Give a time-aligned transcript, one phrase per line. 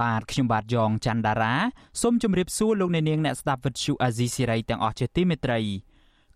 [0.00, 1.54] បាទខ្ញុំបាទយ៉ងច័ន្ទដារា
[2.02, 5.58] សូមជម្រាបសួរលោកអ្នកនាងអ្នកស្ដាប់ Vuthu Azizi Serai ទាំងអស់ជាទីមេត្រី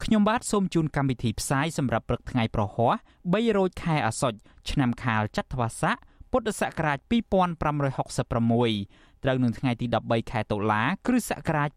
[0.04, 4.38] ខ្ញុំបាទសូមជូនកម្មវិធីផ្សាយសម្រាប់ព្រឹកថ្ងៃប្រហ័ស3រោចខែអាសត់
[4.70, 5.96] ឆ្នាំខាលចត្វាស័ក
[6.30, 11.70] ពុទ្ធសករាជ2566ត្រូវនឹងថ្ងៃទី13ខែតុលាគ្រិស្តសករាជ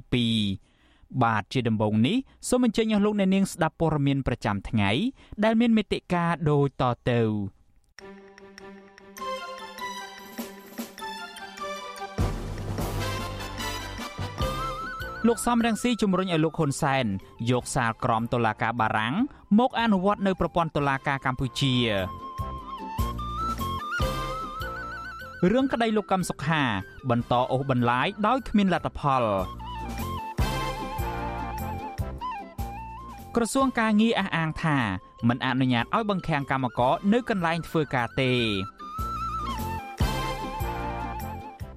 [0.00, 2.16] 2022បាទជាដំបូងនេះ
[2.48, 4.90] សូមអញ្ជើញអស់លោកអ្នកនាងស្ដាប់ព័ត៌មានប្រចាំថ្ងៃ
[5.44, 7.20] ដែលមានមេត្តាដូចតទៅ
[15.26, 17.06] លោកសំរងស៊ីជំរុញឲ្យលោកហ៊ុនសែន
[17.50, 19.14] យកសាលក្រមតុលាការបារាំង
[19.58, 21.74] មកអនុវត្តនៅប្រព័ន្ធតុលាការកម្ពុជា
[25.52, 26.62] រឿងក្តីលោកកឹមសុខា
[27.10, 29.22] បន្តអូសបន្លាយដោយគ្មានលទ្ធផល
[33.36, 34.78] ក្រសួងការងារអះអាងថា
[35.28, 38.32] មិនអនុញ្ញាតឲ្យបង្ខាំងកម្មករនៅកន្លែងធ្វើការទេ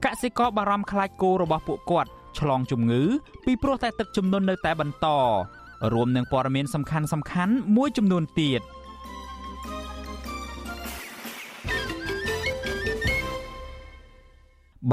[0.06, 3.04] កសិករបារម្ភខ្លាចគោរបស់ពួកគាត់ ឆ្លងជំងឺ
[3.46, 5.08] ពីព្រោះតែទឹកជំនន់នៅតែបន្ត
[5.94, 8.62] រួមនឹងព័ត៌មានសំខាន់សំខាន់មួយចំនួនទៀត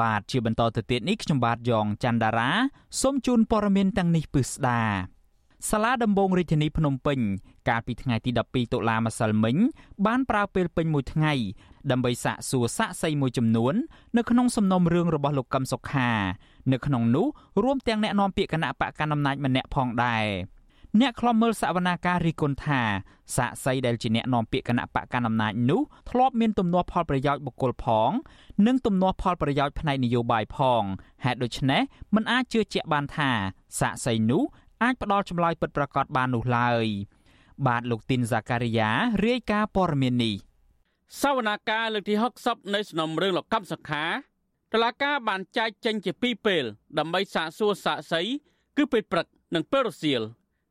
[0.01, 2.51] បាទជាបន្តទៅទៀតនេះខ្ញុំបាទយ៉ងច័ន្ទដារា
[3.01, 4.83] សូមជូនព័ត៌មានទាំងនេះពិស្ដា
[5.69, 7.19] សាលាដំបងរាជធានីភ្នំពេញ
[7.69, 9.57] កាលពីថ្ងៃទី12តុលាម្សិលមិញ
[10.07, 11.33] បានប្រើពេលពេញមួយថ្ងៃ
[11.91, 13.75] ដើម្បីសាកសួរសាក់សីមួយចំនួន
[14.17, 16.11] នៅក្នុងសំណុំរឿងរបស់លោកកឹមសុខា
[16.73, 17.27] នៅក្នុងនោះ
[17.65, 20.25] រួមទាំងអ្នកនាំពាក្យគណៈបកកណ្ដាលអំណាចម្នាក់ផងដែរ
[21.01, 22.81] អ្នកខ្លំមើលសវនាការរីគុណថា
[23.37, 28.11] សាក់សីដែលជាអ្នកនាំពាក្យគណៈបកកណ្ដាលអំណាចនោះធ្លាប់មានទំនាស់ផលប្រយោជន៍បុគ្គលផង
[28.67, 30.83] និងទំនាស់ផលប្រយោជន៍ផ្នែកនយោបាយផង
[31.25, 31.83] ហេតុដូច្នេះ
[32.15, 33.31] មិនអាចជឿជាក់បានថា
[33.81, 34.43] សាក់សីនោះ
[34.83, 36.87] អាចផ្ដល់ចម្លើយពិតប្រាកដបាននោះឡើយ
[37.67, 38.91] បាទលោកទីនហ្សាការីយ៉ា
[39.27, 40.35] រាយការណ៍ព័ត៌មាននេះ
[41.23, 42.15] សវនាការលើកទី
[42.45, 44.07] 60នៃសំណុំរឿងលោកកម្មសខា
[44.73, 46.65] តឡាការបានចែកចេញជាពីរពេល
[46.99, 48.23] ដើម្បីសាកសួរសាកសី
[48.77, 50.23] គឺពេលព្រឹកនិងពេលរសៀល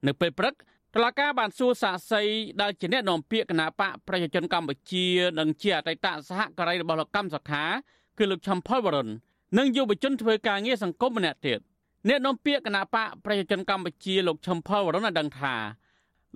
[0.07, 0.53] នៅពេលព្រឹក
[0.95, 2.23] តឡាការបានសួរសាកសី
[2.61, 5.05] ដែលជាអ្នកនាំពាក្យគណៈបកប្រជាជនកម្ពុជា
[5.39, 7.63] និងជាអតីតសហការីរបស់លោកកម្មសខា
[8.17, 9.07] គឺលោកឆំផលវរុន
[9.57, 11.59] និងយុវជនធ្វើការងារសង្គមម្នាក់ទៀត
[12.09, 15.55] អ្នកនាំពាក្យគណៈបកប្រជាជនកម្ពុជាលោកឆំផលវរុនបានដឹងថា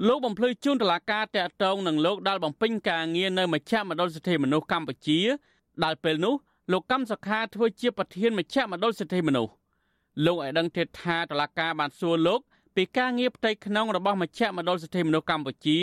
[0.08, 5.20] លោកបំភ្លឺជូនតឡាការតាក់ទងនឹងលោកដែលបំពេញការងារនៅមជ្ឈមណ្ឌលសិទ្ធិមនុស្សកម្ពុជា
[5.84, 6.36] ដែលពេលនោះ
[6.72, 9.52] លោកកម្មសខាធ្វើជាប្រធានមជ្ឈមណ្ឌលសិទ្ធិមនុស្ស
[10.26, 12.40] លោកឲ្យដឹងទៀតថាតឡាការបានសួរលោក
[12.76, 15.78] ពីការងារផ្ទៃក្នុងរបស់មជ្ឈមណ្ឌលសិទ្ធិមនុស្សកម្ពុជា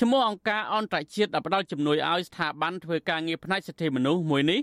[0.00, 4.60] ឈ្មោះអង្គការអន្តរជាតិដែលផ្ដល់ជំនួយឲ្យស្ថាប័នធ្វើការងារផ្នែកសិទ្ធិមនុស្សមួយនេះ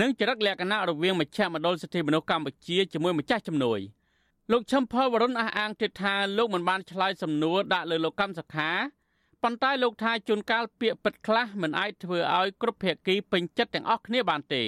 [0.00, 3.80] និងចរិតលក្ខណៈរវាងមជ្ឈមណ្ឌលសិទ្ធិមនុស្សកម្ពុជាជាមួយម្ចាស់ជំនួយ
[4.52, 8.70] លោកឈឹមផលវរុនអះអាងទៀតថាលោកមិនបានឆ្លើយសំណួរដាក់លើលោកកម្មសខា
[9.42, 14.62] ប៉ុន្តែលោកថាជួនកាលពាក្យពិតខ្លះមិនអាចធ្វើឲ្យគ្រប់ភាគីពេញចិត្តទាំងអស់គ្នាបានទេ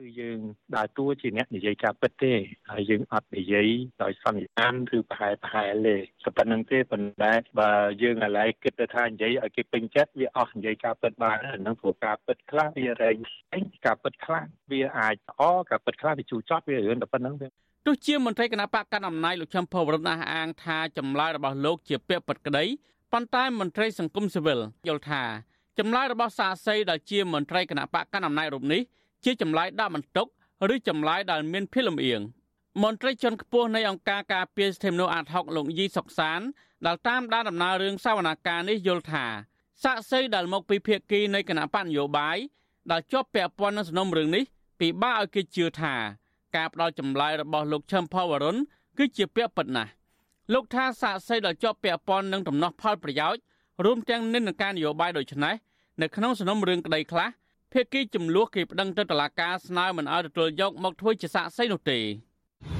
[0.00, 0.38] គឺយើង
[0.76, 2.32] ដើរតួជាអ្នកនិយាយការពិតទេ
[2.72, 3.68] ហើយយើងអត់និយាយ
[4.02, 7.70] ដោយសន្និដ្ឋានឬប្រហែលប្រហែលទេតែប៉ុណ្្នឹងទេប៉ុន្តែបើ
[8.02, 13.16] យើងឥឡូវគិតទៅថានិយាយឲ្យគេពេញចិត្តវាអស់និយាយការពិតបានហ្នឹងព្រោះការពិតខ្លះវារែង
[13.86, 17.46] ការពិតខ្លះវាអាចអការពិតខ្លះវាជូរចត់វារឿងតែប៉ុណ្្នឹងទេ
[17.86, 22.64] ទោះជាមន្ត្រីគណៈបកកណ្ដាលអំណាចលោកឈឹមផវរតអះអាងថាចម្លើយរបស់លោកជាពាក្យពិតក្តី
[23.12, 25.22] ប៉ុន្តែមន្ត្រីសង្គមស៊ីវិលយល់ថា
[25.78, 28.82] ចម្លើយរបស់សាស័យដែលជាមន្ត្រីគណៈបកកណ្ដាលអំណាចរូបនេះ
[29.24, 30.26] ជាចម្លើយដាក់បន្ទុក
[30.74, 32.20] ឬចម្លើយដែលមានភាពលំអៀង
[32.82, 36.40] មន្ត្រីជាន់ខ្ពស់នៃអង្គការការពារសិទ្ធិមនុស្សអាតហុកលោកយីសុកសាន
[36.86, 39.26] ដែលតាមដានដំណើររឿងសវនកម្មនេះយល់ថា
[39.82, 42.36] សាក់សីដែលមកពីភាគីនៃគណៈបញ្ញយោបាយ
[42.90, 44.44] ដែលជាប់ពាក់ព័ន្ធនឹងសំណុំរឿងនេះ
[44.80, 45.94] ពិបាកឲ្យគេជឿថា
[46.56, 48.56] ការផ្ដល់ចម្លើយរបស់លោកឈឹមផលវរុន
[48.98, 49.90] គឺជាពាក្យពិតណាស់
[50.52, 53.40] លោកថាសាក់សីដែលជាប់ពាក់ព័ន្ធនឹងដំណោះផលប្រយោជន៍
[53.84, 55.54] រួមទាំងនិន្នាការនយោបាយដូចនេះ
[56.00, 57.28] នៅក្នុងសំណុំរឿងក្តីខ្លះ
[57.72, 62.00] ភាគីចំនួនគេប្តឹងទៅតុលាការស្នើមិនឲ្យទទួលយកមកធ្វើជាសាក្សីនោះទេ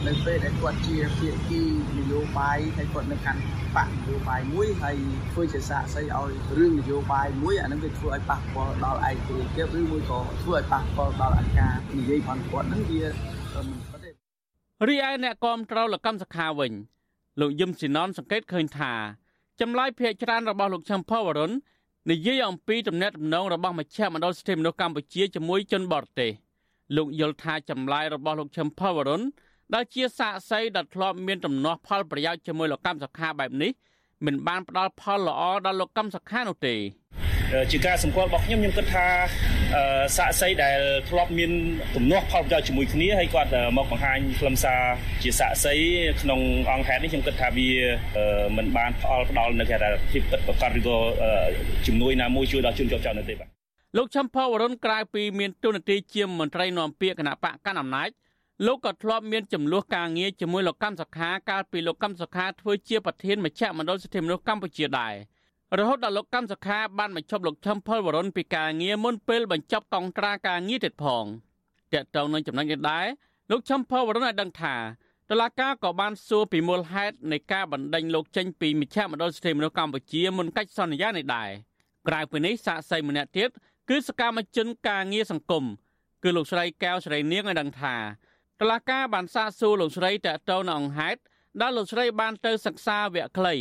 [0.06, 1.62] នៅពេលដែលគាត់ជាភាគី
[1.98, 3.40] នយោបាយហើយគាត់នៅកាន់
[3.76, 4.96] បកនយោបាយមួយហើយ
[5.32, 13.04] ធ្វើជាសាក្សីឲ្យរឿងនយោបាយមួយអានឹងវាធ្វើឲ្យប៉ះពាល់ដល់ឯករាជ្យភាពឬមួយក៏ធ្វើឲ្យប៉ះពាល់ដល់អាការនិយាយផងគាត់នឹងវា
[13.68, 14.10] មិនពិតទេ
[14.88, 16.72] រីឯអ្នកគាំទ្រលកម្មសខាវិញ
[17.40, 18.92] លោកយឹមស៊ីណនសង្កេតឃើញថា
[19.60, 21.52] ចម្លើយភាកច្រើនរបស់លោកឆឹមផវរុន
[22.08, 26.30] និយាយអំពីទំនាក់ទំនងរបស់មជ្ឈមណ្ឌលសិទ្ធិមនុស្សកម្ពុជាជាមួយជនបរទេស
[26.96, 29.22] លោកយល់ថាចម្លើយរបស់លោកឈឹមផលវរុន
[29.74, 33.70] ដែលជាសាកសីដែលធ្លាប់មានដំណោះផលប្រយោជន៍ជាមួយលោកកម្មសខាបែបនេះ
[34.26, 36.74] មិនបានផ្ដល់ផលល្អដល់លោកកម្មសខានោះទេ
[37.70, 39.06] ជាការសម្គាល់របស់ខ្ញុំខ្ញុំគិតថា
[40.16, 40.78] សាកសីដែល
[41.10, 41.50] ធ្លាប់មាន
[41.96, 44.80] ទំនាស់ផលប្រយោជន៍ជាមួយគ្នាហើយគាត់មកបង្ហាញខ្លឹមសារ
[45.22, 45.74] ជាសាកសី
[46.22, 47.70] ក្នុងអង្គហេតុនេះខ្ញុំគិតថាវា
[48.56, 50.96] មិនបានផ្អល់ផ្ដល់នៅគេថាភាពពិតប្រាកដឬក៏
[51.86, 53.48] ជំនួយណាមួយជួយដល់ជនជាប់ចោតនៅទេបាទ
[53.96, 58.10] លោកឈឹមផលវរុនក្រៅពីមានទូនាទីជាមន្ត្រីនាំពាក្យគណៈបកកណ្ដាលអំណាច
[58.66, 65.14] លោកក៏ធ្លាប់មានចំនួនការងារជាមួយលោកកម្មសខាកាលពីលោកកម្មសខាធ្វើជាប្រធានមជ្ឈមណ្ឌលសិទ្ធិមនុស្សកម្ពុជាដែរ
[65.78, 71.24] រហូតដល់លោកកម្មសខាបានបញ្ចប់លោកឈឹមផលវរុនពីការងារមុនពេលបញ្ចប់កងត្រាការងារទៀតផង
[71.92, 73.06] តកតងនឹងចំណុចនេះដែរ
[73.50, 74.76] លោកឈឹមផលវរុនឲ្យដឹងថា
[75.30, 81.50] តឡាកាក៏បានសួរពីមូលហេតុនៃការបណ្ដេញលោកចេញពីមជ្ឈមណ្ឌលសិទ្ធិមនុស្សកម្ពុជាមុនកិច្ចសន្យានេះដែរ
[82.08, 83.50] ក្រៅពីនេះសាកសីម្នាក់ទៀត
[83.90, 85.64] គឺសកម្មជនការងារសង្គម
[86.22, 87.96] គឺលោកស្រីកែវស្រីនាងឲ្យដឹងថា
[88.60, 91.20] តឡាកាបានសាកសួរលោកស្រីតើតើនៅអង្គហេតុ
[91.60, 93.54] ដែលលោកស្រីបានទៅសិក្សាវគ្គខ្លី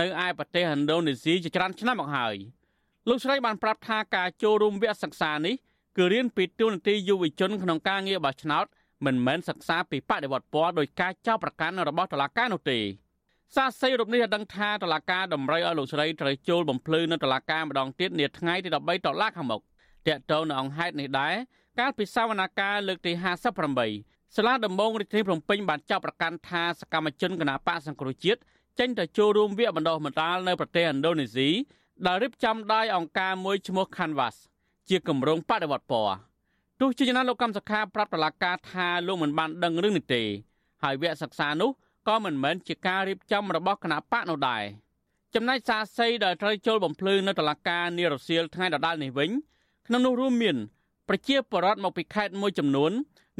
[0.00, 2.34] នៅឯប្រទេសឥណ្ឌូនេស៊ីជាច្រើនឆ្នាំមកហើយ
[3.08, 5.54] លោកស្រីបានប្រាប់ថាការចូលរួមវគ្គសិក្សានេះ
[5.96, 8.64] គឺរៀនពីទូនាទីយុវជនក្នុងការងារបោះឆ្នោត
[9.04, 12.78] មិនមែនសិក្សាពីបដិវត្តពណ៌ដោយការចោទប្រកាន់របស់តុលាការនោះទេ
[13.54, 21.34] សាស័យរូបនេះបានដឹងថាតុលាការតម្រូវឲ្យលោកស្រីត្រូវចូលបំភ្លឺនៅតុលាការម្ដងទៀតនាថ្ងៃទី13តុលាខាងមុខតកតទៅនៅអង្គហេតុនេះដែរ
[21.78, 23.12] កាលពីសវនកម្មលើកទី
[23.74, 28.40] 58សាលាដំបងរាជធានីភ្នំពេញបានចាប់ប្រកាន់ថាសកម្មជនគណបកសង្គ្រោះជាតិ
[28.78, 31.48] ចេញទៅចូលរួមវគ្គបណ្ដុះបណ្ដាលនៅប្រទេសឥណ្ឌូនេស៊ី
[32.06, 34.36] ដែលរៀបចំដោយអង្គការមួយឈ្មោះ Canvas
[34.88, 36.16] ជាគម្រោងបដិវត្តពណ៌
[36.80, 40.22] ទោះជាយ៉ាងណាលោកកម្មសខាប្រាប់តឡាការថាលោកមិនបានដឹងរឿងនេះទេ
[40.82, 41.70] ហើយវគ្គសិក្សានោះ
[42.08, 44.62] ក៏មិនមែនជាការរៀបចំរបស់គណៈបកនោះដែរ
[45.34, 49.30] ចំណែកសាស័យដែលត្រូវចូលបំភ្លឺនៅតឡាការនារសៀលថ្ងៃដដាលនេះវិញ
[49.86, 50.56] ក្នុងនោះរួមមាន
[51.08, 52.92] ប្រជាពលរដ្ឋមកពីខេត្តមួយចំនួន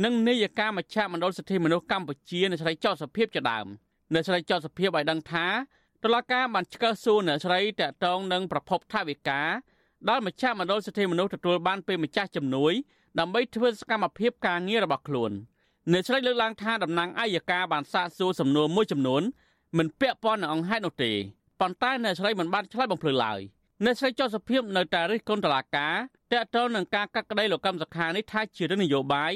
[0.04, 3.66] និងនាយកាមជ្ឈមណ្ឌលសិទ្ធិមនុស្សកម្ពុជានៅស្រីចោតសុភាពជាដើម
[4.14, 5.46] នៅស្រីចោតសុភាពឲ្យដឹងថា
[6.04, 9.48] តុលាការបានឆ្កឹះសួរអ្នកស្រីតាក់ទងនឹងប្រភពថាវិការ
[10.08, 12.72] ដែលមជ្ឈមណ្ឌលសិទ្ធិមនុស្សទទួលបានពីម្ចាស់ជំនួយ
[13.18, 15.32] ដើម្បីធ្វើសកម្មភាពការងាររបស់ខ្លួន
[15.92, 19.22] អ្នកស្រីលើកឡើងថាតំណាងអัยការបានសាកសួរសំណួរមួយចំនួន
[19.78, 21.12] មិនពាក់ព័ន្ធនឹងអង្គហេតុនោះទេ
[21.60, 23.40] ប៉ុន្តែអ្នកស្រីមិនបានឆ្លើយបំភ្លឺឡើយ
[23.84, 25.94] អ្នកស្រីចោទសភាពនៅតែរិះគន់តុលាការ
[26.32, 29.32] តាក់ទងនឹងការកាត់ក្តីលោកកម្មសខានេះថាជារឿងនយោបាយ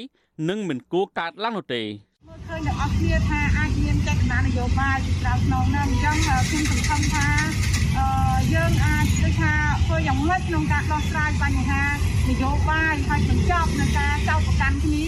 [0.49, 1.83] និងមិនគួរកើតឡើងនោះទេ
[2.27, 3.50] មើលឃើញទាំងអស់គ្នាថា
[4.31, 7.27] អាចមានចេតនានយោបាយពីក្រៅក្នុងនោះអញ្ចឹងខ្ញុំសង្ឃឹមថា
[8.53, 9.53] យើងអាចដូចថា
[9.85, 11.83] ធ្វើយ៉ាងម៉េចក្នុងការដោះស្រាយបញ្ហា
[12.29, 15.07] នយោបាយហើយបញ្ចប់នឹងការចោទប្រកាន់គ្នា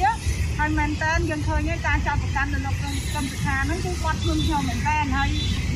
[0.59, 5.29] ហើយមែនតើយើងឃើញឯការចោទប្រកាន់នៅលោកកម្មសខាហ្នឹងគឺគាត់ខ្លួនខ្ញុំមែនតើហើយ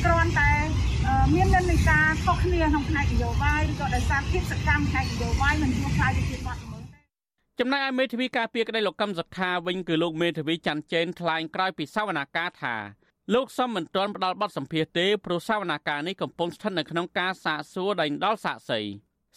[0.04, 0.52] គ្រាន់តែ
[1.34, 6.82] មាននិន្នាការខុសគ្នាក្នុងផ្នែកនយោបាយឬក៏ដោយសារភាពសកម្មផ្នែកនយោបាយមិនយល់ខ្លាយទៅជាបាត់ល្មើស
[7.60, 12.76] ចំណែកឯមេធាវីការពារក្តីលោកកឹមសុខាវិញគឺលោកមេធាវីច័ន្ទចេនថ្លែងក្រោយពីសវនាការថា
[13.34, 18.80] លោកសំមិនទាន់ផ្ដល់បទសម្ភាសទេព្រោះសវនាការនេះកំពុងស្ថិតនៅក្នុងការសាកសួរដៃដល់សាកសី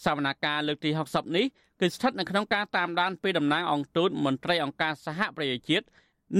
[0.04, 1.46] សវនាការលើកទី60នេះ
[1.82, 5.86] គឺស្ថិតនៅក្នុងការតាមដានពីតំណាងអង្គទូតមន្ត្រីអង្គការសហប្រជាជាតិ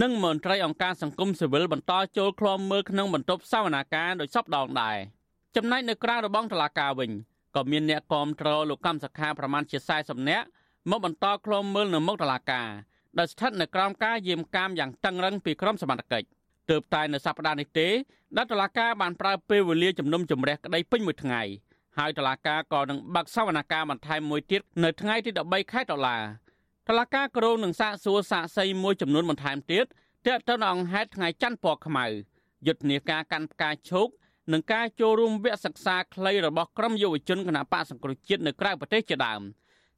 [0.02, 4.98] និងមន្ត្រីអង្គការសង្គមស៊ីវិលបន្តចូលឃ្លាំមើលក្នុងបន្ទប់សវនាការដោយសពដងដែរ
[5.56, 7.12] ចំណែកនៅក្រៅរបងតុលាការវិញ
[7.56, 10.46] ក៏មានអ្នកគាំទ្រលោកកម្មសខាប្រមាណជា40នាក់
[10.90, 12.70] មកបន្តឃ្លាំមើលនៅមុខតុលាការ
[13.18, 16.28] ដែលស្ថិតនៅក្រោមការយាមកាមយ៉ាងតឹងរឹងពីក្រមសមត្ថកិច្ច
[16.70, 17.88] ទើបតែនៅសប្តាហ៍នេះទេ
[18.38, 21.42] ដែលតុលាការបានប្រើពេលវេលាជំនុំជម្រះក្តីពេញមួយថ្ងៃ
[21.98, 26.18] ហើយតុលាការក៏នឹងបើកសវនកម្មបន្ថែមមួយទៀតនៅថ្ងៃទី13ខែតុលា
[26.88, 29.86] តុលាការក្រុងនឹងសាកសួរសាកសីមួយចំនួនបន្ថែមទៀត
[30.28, 32.06] ទាក់ទងនឹងអង្គហេតុថ្ងៃច័ន្ទពណ៌ខ្មៅ
[32.68, 34.08] យុទ្ធនាការកាន់ផ្កាឈោក
[34.52, 39.42] និងការចូលរួមវគ្គសិក្សាខ្លីរបស់ក្រុមយុវជនគណៈបកសង្គ្រោះជាតិនៅក្រៅប្រទេសជាដើម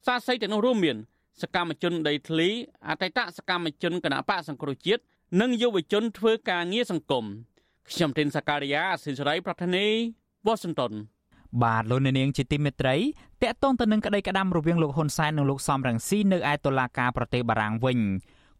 [0.06, 0.96] សាស័យទាំងនោះរួមមាន
[1.42, 2.48] សកម្មជនដីធ្លី
[2.88, 5.02] អតីតសកម្មជនគណៈបកសង្គ្រោះជាតិ
[5.40, 7.24] និងយុវជនធ្វើការងារសង្គម
[7.90, 9.86] ខ្ញុំទីនសាការីយ៉ាអសិលសេរីប្រធានី
[10.46, 10.92] វ៉ាស៊ីនតោន
[11.62, 12.96] បាទលោកអ្នកនាងជាទីមេត្រី
[13.42, 17.98] តកតងទៅនឹងក្តីក្តាំរវាងលោកហ៊ុនសែននិងលោកសំរងស៊ីនៅឯតុលាការប្រទេសបារាំងវិញ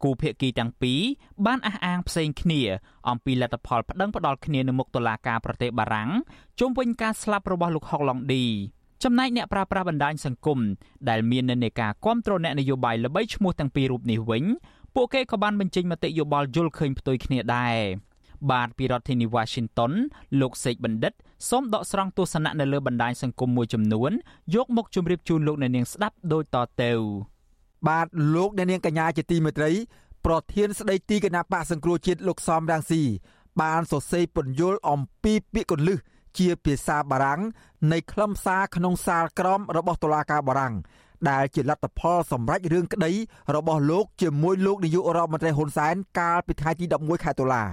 [0.03, 1.01] គូភាគីទាំងពីរ
[1.47, 2.61] បានអះអាងផ្សេងគ្នា
[3.09, 6.11] អំពីលទ្ធផលប្តឹងផ្តល់គ្នានៅមុខតុលាការប្រទេសបារាំង
[6.61, 8.45] ជុំវិញការស្លាប់របស់លោកហុកឡុងឌី
[9.05, 10.59] ចំណែកអ្នកប្រើប្រាស់បណ្ដាញសង្គម
[11.09, 14.45] ដែលមាននិន្នាការគ្រប់គ្រងអ្នកនយោបាយល្បីឈ្មោះទាំងពីររូបនេះវិញ
[14.95, 17.77] ពួកគេក៏បានបញ្ចេញមតិយោបល់យល់ឃើញផ្ទុយគ្នាដែរ
[18.51, 19.93] បាទពីរដ្ឋធានី Washington
[20.41, 21.13] លោកសេកបណ្ឌិត
[21.49, 24.11] សូមដកស្រង់ទស្សនៈនៅលើបណ្ដាញសង្គមមួយចំនួន
[24.55, 26.93] យកមកជម្រាបជូនលោកអ្នកនាងស្ដាប់ដូចតទៅ
[27.89, 29.71] បាទលោកអ្នកនាងកញ្ញាជាទីមេត្រី
[30.27, 33.03] ប្រធានស្ដីទីគណៈបកសង្គ្រោះជាតិលោកសំរាំងស៊ី
[33.61, 35.99] បានសរសេរពន្យល់អំពីពាក្យកលឹះ
[36.39, 37.41] ជាភាសាបារាំង
[37.93, 40.75] នៃខ្លឹមសារក្នុងសាលក្រមរបស់តុលាការបារាំង
[41.31, 43.13] ដែលជាលទ្ធផលសម្រេចរឿងក្តី
[43.57, 47.65] របស់លោកជាមួយលោកនាយករដ្ឋមន្ត្រីហ៊ុនសែនកាលពីថ្ងៃទី11ខែតុលា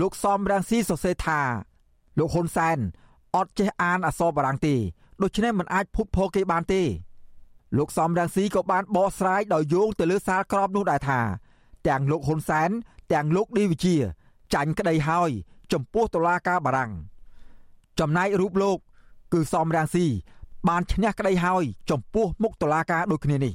[0.00, 1.40] លោកសំរាំងស៊ីសរសេរថា
[2.18, 2.78] លោកហ៊ុនសែន
[3.36, 4.74] អត់ចេះអានអក្សរបារាំងទេ
[5.22, 6.82] ដូច្នេះមិនអាចភុតភរគេបានទេ
[7.78, 11.20] លោកសំរាំងស៊ីក៏បានបកស្រាយដោយយោងទៅលើសារក្រមនោះដែរថា
[11.88, 12.70] ទាំងលោកហ៊ុនសែន
[13.12, 13.96] ទាំងលោកឌីវិជា
[14.54, 15.30] ចាញ់ក្តីហើយ
[15.72, 16.92] ចំពោះតុលាការបារាំង
[18.00, 18.78] ចំណែករូបលោក
[19.32, 20.06] គឺសំរាំងស៊ី
[20.68, 23.54] បានឈ្នះក្តីហើយចំពោះមុខតុលាការដូចគ្នានេះ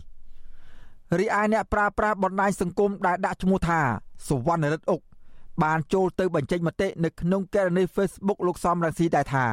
[1.20, 3.80] រីឯអ្នកប្រើប្រាស់បណ្ដាញសង្គមដែលដាក់ឈ្មោះថា
[4.28, 5.02] សវណ្ណរិទ្ធអុក
[5.64, 9.46] បានចូលទៅបញ្ចេញមតិនៅក្នុងកេរនី Facebook លោកសំរងស៊ីដែរថា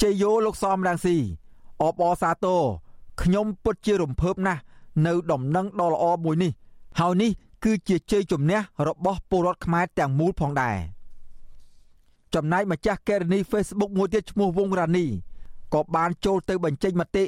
[0.00, 1.16] ជ័យយោលោកសំរងស៊ី
[1.82, 2.62] អបអសាទរ
[3.22, 4.60] ខ្ញុំពិតជារំភើបណាស់
[5.06, 6.52] នៅដំណឹងដ៏ល្អមួយនេះ
[7.00, 7.30] ហើយនេះ
[7.64, 8.58] គឺជាជ័យជំនះ
[8.88, 10.76] របស់ពលរដ្ឋខ្មែរទាំងមូលផងដែរ
[12.34, 15.06] ចំណែកម្ចាស់កេរនី Facebook មួយទៀតឈ្មោះវងរ៉ានី
[15.74, 17.24] ក៏បានចូលទៅបញ្ចេញមតិ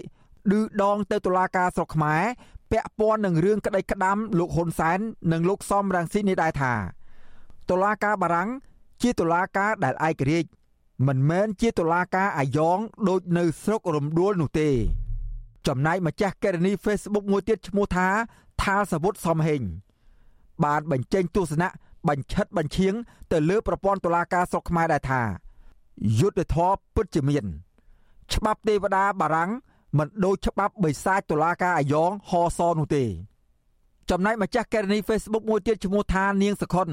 [0.51, 2.23] ឌឺដងទៅតុលាការស្រុកខ្មែរ
[2.71, 4.99] ពាក់ព័ន្ធនឹងរឿងក្តីក្តាំលោកហ៊ុនសែន
[5.33, 6.73] និងលោកសំរងស៊ីនេះដែរថា
[7.71, 8.49] តុលាការបារាំង
[9.03, 10.49] ជាតុលាការដែលឯករាជ្យ
[11.07, 14.69] មិនមែនជាតុលាការអាយ៉ងដូចនៅស្រុករំដួលនោះទេ
[15.67, 18.09] ចំណែកម្ចាស់កេរនី Facebook មួយទៀតឈ្មោះថា
[18.63, 19.63] ថាលសវុតសំហេង
[20.65, 21.69] បានបញ្ចេញទស្សនៈ
[22.09, 22.95] បញ្ឆិតបញ្ឈៀង
[23.33, 25.23] ទៅលើប្រព័ន្ធតុលាការស្រុកខ្មែរដែរថា
[26.19, 27.45] យុទ្ធធរពិតជាមាន
[28.35, 29.51] ច្បាប់ទេវតាបារាំង
[29.99, 33.05] មិនដូចច្បាប់បិសាចតុលាការអាយ៉ងហសនោះទេ
[34.11, 36.89] ចំណែកម្ចាស់កេរនី Facebook មួយទៀតឈ្មោះថានាងសខុន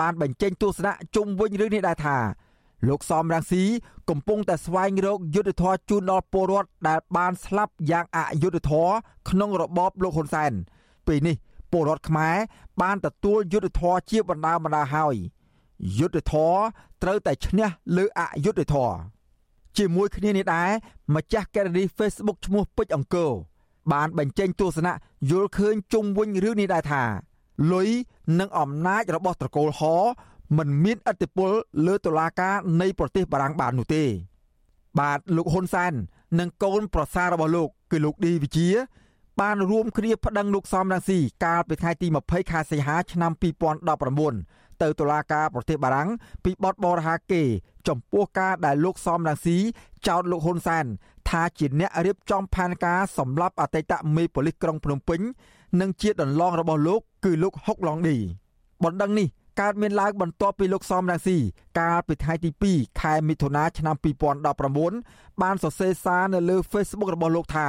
[0.00, 2.16] បានបញ្ចេញទស្សនៈជុំវិញរឿងនេះដែរថា
[2.88, 3.64] លោកសំរងស៊ី
[4.10, 8.92] កំពុងតែស្វែងរកយុទ្ធធរជូនដល់ពលរដ្ឋដែលបានស្លាប់យ៉ាងអយុត្តិធម៌
[9.30, 10.52] ក្នុងរបបលោកហ៊ុនសែន
[11.06, 11.36] ពេលនេះ
[11.72, 12.36] ពលរដ្ឋខ្មែរ
[12.82, 15.14] បានទទួលយុទ្ធធរជាបណ្ដាបណ្ដាហើយ
[15.98, 16.54] យុទ្ធធរ
[17.02, 19.19] ត្រូវតែឈ្នះលើអយុត្តិធម៌
[19.78, 20.70] ជាមួយគ្នានេះដែរ
[21.14, 23.32] ម្ចាស់កេរនី Facebook ឈ្មោះពេជ្រអង្គរ
[23.92, 24.92] បានបញ្ចេញទស្សនៈ
[25.30, 27.02] យល់ឃើញជុំវិញរឿងនេះដែរថា
[27.72, 27.88] លុយ
[28.40, 29.80] និងអំណាចរបស់ត្រកូលហ
[30.56, 31.50] មិនមានឥទ្ធិពល
[31.86, 34.04] លើតុលាការនៃប្រទេសបារាំងបាននោះទេ
[34.98, 35.92] បាទលោកហ៊ុនសែន
[36.38, 38.68] និងកូនប្រសាររបស់លោកគឺលោកឌីវិជា
[39.40, 43.32] បានរួមគ្នាប្តឹងលោកសំរងស៊ីកាលពីថ្ងៃទី20ខែសីហាឆ្នាំ
[43.98, 46.08] 2019 ទៅតុលាការប្រទេសបារាំង
[46.44, 47.48] ពីបទបរិហាកេរ
[47.88, 49.58] ចំពោះការដែលលោកសំរងស៊ី
[50.06, 50.84] ចោទលោកហ៊ុនសែន
[51.28, 55.20] ថាជាអ្នករៀបចំផែនការសម្លាប់អតីតមេប៉ូលីសក្រុងភ្នំពេញ
[55.80, 58.16] និងជាដន្លងរបស់លោកគឺលោកហុកឡុងឌី
[58.84, 59.28] បណ្ដឹងនេះ
[59.60, 61.38] កើតមានឡើងបន្ទាប់ពីលោកសំរងស៊ី
[61.78, 63.96] កាលពីថ្ងៃទី2ខែមិថុនាឆ្នាំ
[64.68, 67.68] 2019បានសរសេរសារនៅលើ Facebook របស់លោកថា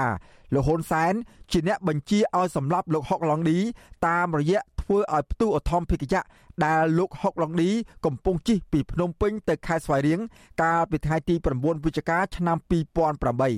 [0.54, 1.14] លោកហ៊ុនសែន
[1.52, 3.60] ជាអ្នកបញ្ជាឲ្យសម្លាប់លោកហុកឡុងឌី
[4.08, 6.22] តាមរយៈធ្វើឲ្យផ្ទុះអធម្មភិកយៈ
[6.66, 7.70] ដែលលោកហុកឡុងឌី
[8.06, 10.20] កំពុងជិះពីភ្នំពេញទៅខេត្តស្វាយរៀង
[10.62, 12.58] កាលពីថ្ងៃទី9វិច្ឆិកាឆ្នាំ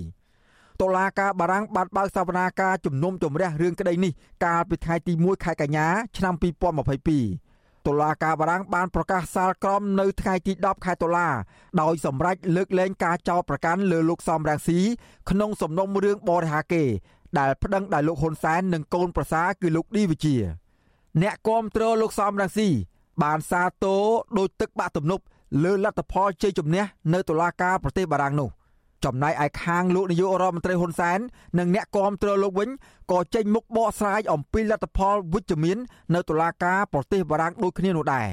[0.09, 4.11] 2008តុលាការបារាំងបានបើកសវនាការជំនុំជម្រះរឿងក្តីនេះ
[4.45, 5.87] កាលពីថ្ងៃទី1ខែកញ្ញា
[6.17, 7.42] ឆ្នាំ2022
[7.87, 11.27] តុលាការបារាំងបានប្រកាសសាលក្រមនៅថ្ងៃទី10ខែតុលា
[11.81, 14.79] ដោយសម្រេចលើកលែងការចោទប្រកាន់លើលោកសំរងស៊ី
[15.29, 16.83] ក្នុងសំណុំរឿងបរិហាកេ
[17.39, 20.35] ដែលប្តឹងដោយលោកហ៊ុនសែននិងកូនប្រសារគឺលោកឌីវិជា
[21.21, 22.69] អ្នកគាំទ្រលោកសំរងស៊ី
[23.23, 24.03] បានសាទរ
[24.37, 25.23] ដោយទឹកបាក់ទំនប់
[25.63, 28.49] លើលទ្ធផលជ័យជំនះនៅតុលាការប្រទេសបារាំងនោះ
[29.05, 31.19] ចំណែកឯខាងលោកនាយករដ្ឋមន្ត្រីហ៊ុនសែន
[31.59, 32.69] និងអ្នកគាំទ្រលោកវិញ
[33.11, 35.77] ក៏ចេញមុខបកស្រាយអំពីលទ្ធផលវិជ្ជមាន
[36.13, 38.27] នៅតុលាការប្រទេសបារាំងដូចគ្នានោះដែរ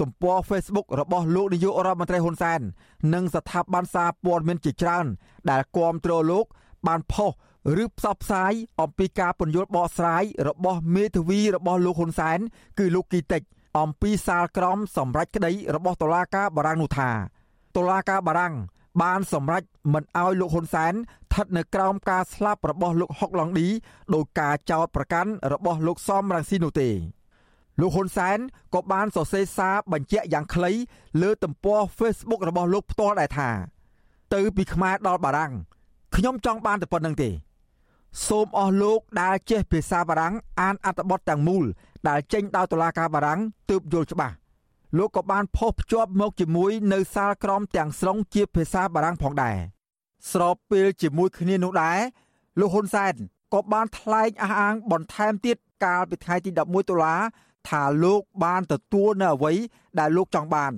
[0.00, 2.60] ទំព័រ Facebook របស់លោកនាយករដ្ឋមន្ត្រីហ៊ុនសែន
[3.14, 5.06] និងស្ថាប័នសារព័ត៌មានជាច្រើន
[5.50, 6.44] ដែលគាំទ្រលោក
[6.86, 7.30] បានផុស
[7.82, 12.38] ឬផ្សព្វផ្សាយអំពីការពន្យល់បកស្រាយរបស់មេធាវីរបស់លោកហ៊ុនសែន
[12.78, 13.42] គឺលោកគីតិច
[13.78, 17.10] អំពីសាលក្រមសម្រាប់ក្តីរបស់តុលាការបារាំងនោះថា
[17.76, 18.54] តុលាការបារាំង
[19.00, 19.62] បានសម្រេច
[19.94, 23.68] មិនអោយលោកហ៊ុនសែនស្ថិតនៅក្រោមការស្លាប់របស់លោកហុកឡុងឌី
[24.14, 26.90] ដោយការចោទប្រកាន់របស់លោកសំរងស៊ីនោះទេ
[27.80, 28.38] លោកហ៊ុនសែន
[28.74, 30.72] ក៏បានសរសេរសារបញ្ជាក់យ៉ាងខ្លី
[31.22, 33.50] លើទំព័រ Facebook របស់លោកផ្ទាល់ដែរថា
[34.34, 35.52] ទៅពីខ្មែរដល់បារាំង
[36.16, 37.30] ខ្ញុំចង់បានតែប៉ុណ្្នឹងទេ
[38.26, 41.64] សូមអស់លោកដែលចេះភាសាបារាំងអានអត្ថបទទាំងមូល
[42.08, 44.34] ដែលចេញដោយតុលាការបារាំងទើបយល់ច្បាស់
[44.98, 49.56] លោកក៏បានផុសភ្ជាប់មកជាមួយនៅសាលក្រមទាំងស្រុងជាភាសាបារាំងផងដែរ
[50.30, 51.98] ស្របពេលជាមួយគ្នានោះដែរ
[52.60, 53.14] លោកហ៊ុនសែន
[53.54, 57.16] ក៏បានថ្លែងអះអាងបន្ថែមទៀតកាលពីថ្ងៃទី11តុលា
[57.68, 59.52] ថាលោកបានទទួលនៅអ្វី
[59.98, 60.72] ដែលលោកចង់បាន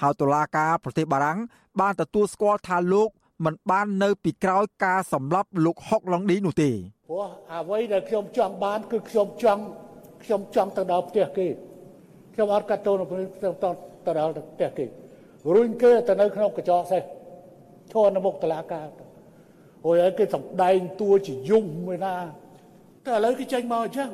[0.00, 1.38] ហើយតុលាការប្រទេសបារាំង
[1.80, 3.08] បានទទួលស្គាល់ថាលោក
[3.44, 6.70] មិនបាននៅពីក្រោយការសម្លាប់លោកហុកឡុងឌីនោះទេ
[7.08, 9.62] ព្រោះអ្វីដែលខ្ញុំចង់បានគឺខ្ញុំចង់
[10.24, 11.48] ខ្ញុំចង់ទៅដល់ផ្ទះគេ
[12.34, 13.66] ខ្ញុំអត់កាត់ទោសខ្ញុំត
[14.06, 14.84] ទៅដល់ផ្ទះគេ
[15.54, 17.02] រុញគេទៅនៅក្នុងកញ្ចក់សេះ
[17.92, 18.86] ឈរនៅមុខតឡាការ
[19.84, 22.16] ហើយឲ្យគេសម្ដែងតួជាយំមួយណា
[23.06, 24.10] តែឥឡូវគេចេញមកអញ្ចឹង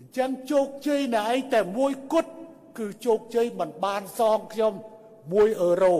[0.00, 2.30] អញ្ចឹងជោគជ័យណែឯងតែមួយគត់
[2.78, 4.72] គឺជោគជ័យមិនបានសងខ្ញុំ
[5.16, 5.94] 1អឺរ៉ូ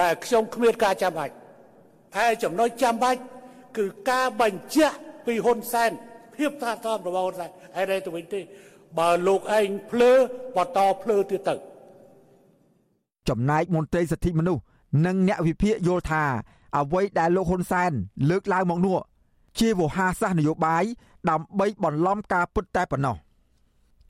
[0.00, 1.34] ដែលខ្ញុំគ្មានការចាំបាច់
[2.18, 3.20] ហើយចំណុចចាំបាច់
[3.78, 5.90] គឺការបញ្ជាក់ពីហ៊ុនសែន
[6.36, 8.40] ភាពថាតបរបស់ហ៊ុនសែនហើយនេះទៅវិញទេ
[8.98, 10.12] បើលោកឯងភ្លើ
[10.56, 11.54] បន្តភ្លើទៀតទៅ
[13.28, 14.62] ចំណែកមន្ត្រីសិទ្ធិមនុស្ស
[15.06, 16.24] និងអ្នកវិភាគយល់ថា
[16.76, 17.92] អ្វីដែលលោកហ៊ុនសែន
[18.30, 18.96] លើកឡើងមកនោះ
[19.58, 20.84] ជាវោហារសាស្ត្រនយោបាយ
[21.30, 23.16] ដើម្បីបន្លំការពិតតែប៉ុណ្ណោះ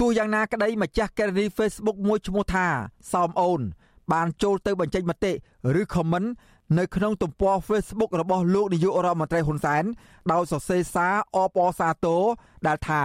[0.01, 2.67] ទោះយ៉ាងណាក្តីម្ចាស់កេរនី Facebook មួយឈ្មោះថា
[3.13, 3.61] សោមអូន
[4.13, 5.33] បានចូលទៅបញ្ចេញមតិ
[5.81, 6.29] ឬ comment
[6.79, 9.85] នៅក្នុងទំព័រ Facebook របស់លោកនាយករដ្ឋមន្ត្រីហ៊ុនសែន
[10.33, 12.23] ដោយសរសេរសារអបអរសាទរ
[12.67, 13.03] ដែលថា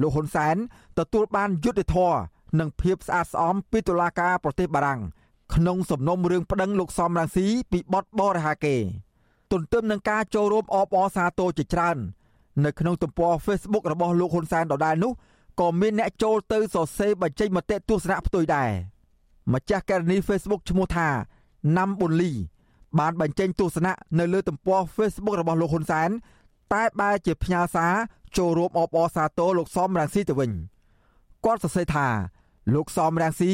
[0.00, 0.56] លោកហ៊ុនសែន
[0.98, 2.18] ទទួលបានយុត្តិធម៌
[2.58, 5.00] និងភាពស្អាតស្អំពីតុលាការប្រទេសបារាំង
[5.54, 8.76] ក្នុងសំណុំរឿងប្តឹងលោកសំរងស៊ីពីបទបរិហាកេ
[9.52, 11.96] ទន្ទឹមនឹងការចូលរួមអបអរសាទរជាច្រើន
[12.64, 15.12] នៅក្នុងទំព័រ Facebook របស់លោកហ៊ុនសែនដដែលនោះ
[15.60, 18.70] ក៏មានអ្នកចូលទៅសរសេរបញ្ចេញមតិទស្សនៈផ្ទុយដែរ
[19.54, 21.08] ម្ចាស់ករណី Facebook ឈ្មោះថា
[21.76, 22.32] ណាំប៊ុនលី
[22.98, 26.10] បានបញ្ចេញទស្សនៈនៅលើទំព័រ Facebook របស់លោកហ៊ុនសែន
[26.72, 27.94] តែបែរជាផ្ញើសារ
[28.36, 30.50] ចូលរួមអបអរសាទរលោកសំរងស៊ីទៅវិញ
[31.44, 32.06] គាត់សរសេរថា
[32.74, 33.52] លោកសំរងស៊ី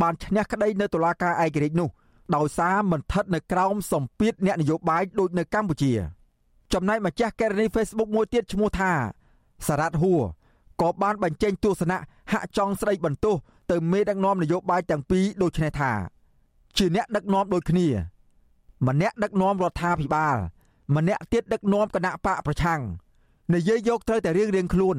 [0.00, 1.90] បានឈ្នះក្តីនៅតុលាការឯករាជ្យនោះ
[2.36, 5.92] ដោយសារមិនស្ថិតនៅក្រោមសម្ពាធអ្នកនយោបាយដូចនៅកម្ពុជា
[6.72, 8.92] ចំណែកម្ចាស់កេរនី Facebook មួយទៀតឈ្មោះថា
[9.66, 10.22] សារ៉ាត់ហួរ
[10.80, 11.98] ក៏បានបញ្ចេញទស្សនៈ
[12.32, 13.36] ហាក់ចង់ស្ដីបន្ទោស
[13.70, 15.92] ទៅមេដឹកនាំនយោបាយទាំងពីរដូចនេះថា
[16.76, 17.86] ជាអ្នកដឹកនាំដូចគ្នា
[18.86, 20.36] ម្នាក់ដឹកនាំរដ្ឋាភិបាល
[20.96, 22.80] ម្នាក់ទៀតដឹកនាំគណៈបកប្រឆាំង
[23.54, 24.96] និយាយយកត្រូវតែរៀងរៀងខ្លួន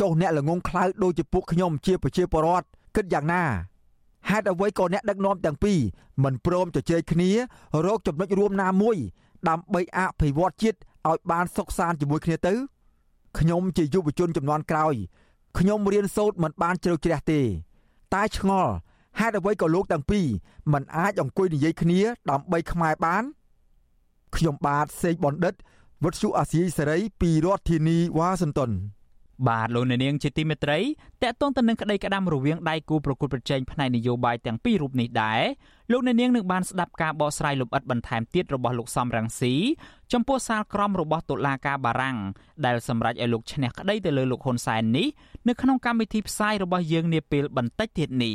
[0.00, 3.44] ចុះអ្នកល្ងងខ្លៅដូចជាពួកខ្ញុំជាប្រជាពលរដ្ឋគិតយ៉ាងណា
[4.28, 5.78] ហេតុអ្វីក៏អ្នកដឹកនាំទាំងពីរ
[6.24, 7.30] មិនព្រមជជែកគ្នា
[7.86, 8.96] រកចំណុចរួមណាមួយ
[9.48, 12.54] ដើម្បីអភិវឌ្ឍជាតិឲ្យបានសុខសាន្តជាមួយគ្នាទៅ
[13.38, 14.94] ខ្ញុំជាយុវជនចំនួនក្រោយ
[15.58, 17.40] ខ្ញុំរៀនសូត្រមិនបានជ្រៅជ្រះទេ
[18.14, 18.72] តែឆ្ងល់
[19.20, 20.26] ហេតុអ្វីក៏លោកទាំងពីរ
[20.72, 23.24] មិនអាចអង្គុយនិយាយគ្នាដើម្បីខ្មែរបាន
[24.36, 25.54] ខ្ញុំបាទសេកបណ្ឌិត
[26.04, 28.72] វុទ្ធុអាស៊ីសេរីពីរដ្ឋធានីវ៉ាស៊ីនតោន
[29.48, 30.78] បាទលោកអ្នកនាងជាទីមេត្រី
[31.22, 35.42] តកតងទៅនឹងក្តីក្តាំរវាងដៃគូប្រកួតប្រជែងផ្នែកនយោបាយទាំងពីររូបនេះដែរ
[35.92, 39.54] លោកអ្នកនាងនឹងបានស្ដាប់ការបកស្រាយលម្អិតបន្ថែមទៀតរបស់លោកសំរងស៊ី
[40.12, 42.18] ចំពោះសាលក្រមរបស់តុលាការបារាំង
[42.66, 45.08] ដែលសម្រេចឲ្យលោកឈ្នះក្តីទៅលើលោកហ៊ុនសែននេះ
[45.48, 48.34] នៅក្នុងកម្មវិធីផ្សាយរបស់យើងនាពេលបន្តិចទៀតនេះ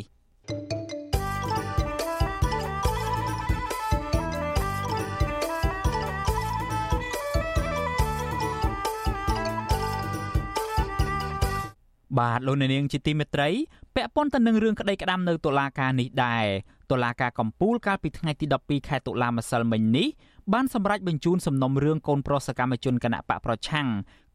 [12.20, 13.50] បាទលោកអ្នកនាងជាទីមេត្រី
[13.96, 16.46] ពាក់ព័ន្ធទៅនឹងរឿងក្តីក្តាំនៅតុលាការនេះដែរ
[16.92, 20.08] តុលាការកំពូលកាលពីថ្ងៃទី12ខែតុលាម្សិលមិញនេះ
[20.54, 23.88] បានសម្រេចបញ្ជូនសំណុំរឿងកូនប្រុសសកម្មជនគណៈបកប្រឆាំង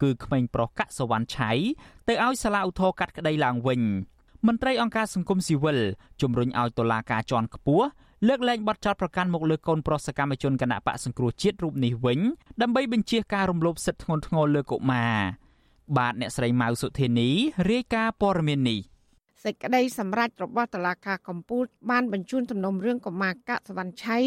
[0.02, 1.50] គឺក្មេងប្រុសកសវណ្ណឆៃ
[2.08, 3.80] ទៅឲ្យសាលាឧទ្ធរកាត់ក្តីឡើងវិញ
[4.46, 5.78] មន្ត្រីអង្គការសង្គមស៊ីវិល
[6.20, 7.86] ជំរុញឲ្យតុលាការជាន់ខ្ពស់
[8.28, 12.18] លើកលែងបទចោទប្រកាន់មកលើកូនប្រុសសកម្មជនគណៈបកសង្គ្រោះជាតិរូបនេះវិញ
[12.62, 15.16] ដើម្បីបញ្ជាការរំលោភសិទ្ធិធ្ងន់ធ្ងរលើកុមារ
[15.98, 17.30] បាទអ្នកស្រីម៉ៅសុធានី
[17.70, 18.80] រាយការណ៍ព័ត៌មាននេះ
[19.44, 24.18] សេចក្តីសម្រេចរបស់តុលាការកំពូលបានបញ្ជូនសំណុំរឿងកុមារកសវណ្ណឆៃ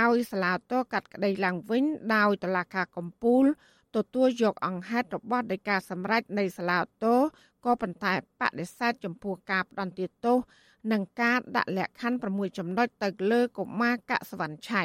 [0.00, 3.44] ឲ្យសាលាតកាត់ក្តីឡើងវិញដោយតុលាការកំពូល
[3.96, 6.84] ទទួលយកអង្គហេតុរបស់ដោយការសម្រេចនៃសាលាត
[7.64, 10.38] ក៏ប៉ុន្តែបដិសេធចំពោះការផ្ដន្ទាទោស
[10.92, 14.82] និងការដាក់លក្ខខណ្ឌ6ចំណុចទៅលើកុមារកសវណ្ណឆៃ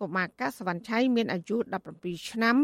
[0.00, 1.56] កុមារកសវណ្ណឆៃមានអាយុ
[1.92, 2.56] 17ឆ្នាំ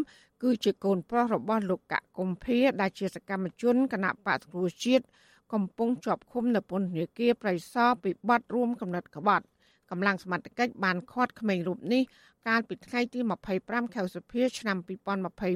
[0.42, 5.04] គឺជាកូនប្រុសរបស់លោកកកុម្ភាដែលជាសកម្មជនគណៈបកគ្រូជាតិ
[5.52, 9.46] កំពុងជាប់ឃុំនៅពន្ធនាគារប្រៃសណពីបទរួមកំណត់ក្បត់
[9.90, 12.02] កម្លាំងសមត្ថកិច្ចបានឃាត់ក្មេងរូបនេះ
[12.48, 13.20] កាលពីថ្ងៃទី
[13.56, 14.78] 25ខែសុភាឆ្នាំ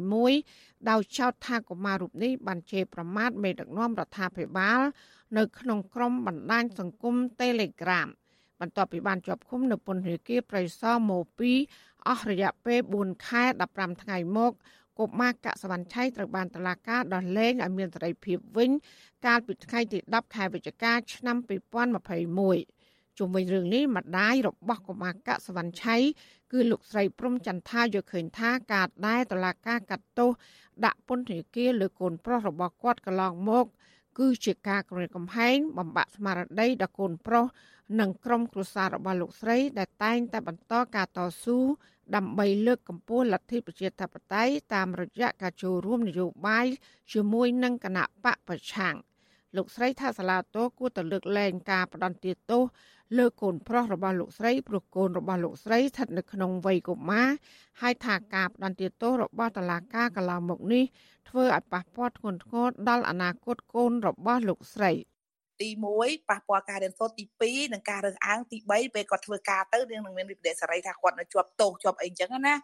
[0.05, 4.81] 2021ដោយចោទថាកុមាររូបនេះបានជេរប្រមាថមេដឹកនាំរដ្ឋាភិបាល
[5.37, 8.09] នៅក្នុងក្រុមបណ្ដាញសង្គម Telegram
[8.61, 11.18] បន្ទាប់ពីបានជាប់ឃុំនៅពន្ធនាគារប្រៃសណម៉ូ
[11.62, 13.42] 2អស់រយៈពេល4ខែ
[13.75, 14.53] 15ថ្ងៃមក
[14.99, 18.70] កុមារកសវណ្ណឆៃត្រូវបានតឡាការដោះលែងឲ្យមានសេរីភាពវិញ
[19.27, 25.96] កាលពីថ្ងៃទី10ខែវិច្ឆិកាឆ្នាំ2021ជុំវិញរឿងនេះម្ដាយរបស់កុមារកសវណ្ណឆៃ
[26.53, 30.31] គឺលោកស្រីព្រំចន្ទថាយកឃើញថាការដែលតឡាការកាត់ទោស
[30.85, 33.66] ដាក់ពន្ធនាគារលើកូនប្រុសរបស់គាត់កន្លងមក
[34.18, 37.46] គឺជាការគម្រាមកំហែងបំបាក់ស្មារតីដល់កូនប្រុស
[37.98, 41.59] និងក្រុមគ្រួសាររបស់លោកស្រី ដែលតែងតែបន្តការតស៊ូ
[42.16, 46.66] ដើម្បីលើកកម្ពស់លទ្ធិប្រជាធិបតេយ្យតាមរយៈការចូលរួមនយោបាយ
[47.12, 48.96] ជាមួយនឹងគណៈបកប្រឆាំង
[49.57, 52.62] លោកស្រីថាសាឡាតូគួរតែលើកលែងការផ្ដន្ទាទោស
[53.18, 57.29] លើកូនប្រុសរបស់លោកស្រីព្រោះកូនរបស់លោកស្រីស្ថិតនៅក្នុងវ័យកុមារ
[57.81, 60.85] ហើយថាការផ្ដន្ទាទោសរបស់តុលាការកន្លងមកនេះ
[61.29, 64.92] ធ្វើឲ្យប៉ះពាល់ធ្ងន់ធ្ងរដល់អនាគតកូនរបស់លោកស្រី។
[65.61, 65.68] ទី
[66.01, 72.55] 1ប៉ះពាល់ការរៀនសូត្រទី2និងការរើសអើងទី3ពេលគាត់ធ្វើការទៅរឿងនឹងមានវិបត្តិសេរីថាគាត់នៅជាប់ទោសជាប់អីអញ្ចឹងណា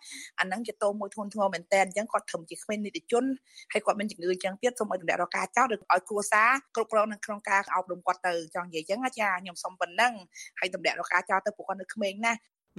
[0.41, 3.25] អាហ្នឹងជាទោសមួយធ្ងន់ធ្ងរមែនតើអញ្ចឹងគាត់ធ្វើជាគ្មាននីតិជន
[3.73, 10.13] ហើយគាត់មានជំងឺអញ្ចឹងទៀតសូមឲ្យតម្លាក់រកការចោទឬឲ្យគ្រួសារគ្រប់គ្រងនៅក្នុងការអប់រំគាត់ទៅចង់និយាយអញ្ចឹងចាខ្ញុំសុំប៉ុណ្ណឹង
[10.59, 12.33] ហើយតម្លាក់រកការចោទទៅពួកគាត់នៅក្មេងណា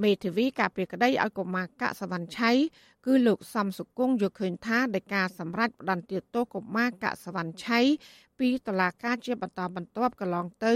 [0.03, 2.51] មេធាវីការពីក្តីឲ្យកុមារកសវណ្ណឆៃ
[3.05, 7.79] គឺលោកសំសុគង្គយកឃើញថាដោយការសម្រេចផ្តន្ទាទោសកុមារកសវណ្ណឆៃ
[8.39, 10.73] ពីតុលាការជាបន្តបន្ទាប់កន្លងទៅ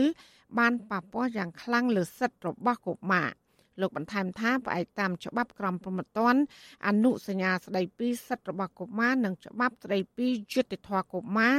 [0.60, 3.30] បានប៉ះពាល់យ៉ាងខ្លាំងលើសិទ្ធិរបស់កុមារ
[3.82, 6.42] លោកបន្ថែមថាផ្អែកតាមច្បាប់ក្រមព្រហ្មទណ្ឌ
[6.88, 11.56] អនុសញ្ញាស្តីពីសិទ្ធិរបស់កុមារនិងច្បាប់ស្តីពីយុត្តិធម៌កុមារ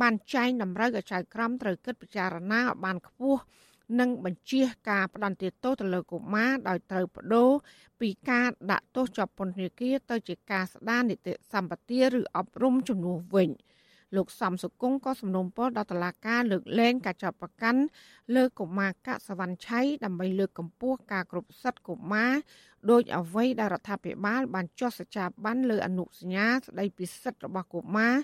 [0.00, 3.40] បានចែងតម្រូវឲ្យចៅក្រមត្រូវគិតពិចារណាឲ្យបានខ្ពស់
[4.00, 7.50] និងបញ្ជាការផ្ដន្ទាទោសទៅលើកុមារដោយត្រូវបដូរ
[8.00, 13.50] ពីការដាក់ទោសជាប់ពន្ធនាគារទៅជាការស្ដារនីតិសម្បទាឬអប់រំជំនួសវិញ
[14.16, 17.82] លោកសំសុគង្គក៏សំណូមពរដល់តុលាការលើកលែងការចាប់ប្រកាន់
[18.36, 22.32] លើកុមារកសវណ្ណឆៃដើម្បីលើកកម្ពស់ការគ្រប់សិទ្ធិកុមារ
[22.90, 28.14] ដោយអ្វីដែលរដ្ឋាភិបាលបានចុះសច្ចាប័នលើអនុសញ្ញាស្តីពីសិទ្ធិរបស់កុមារ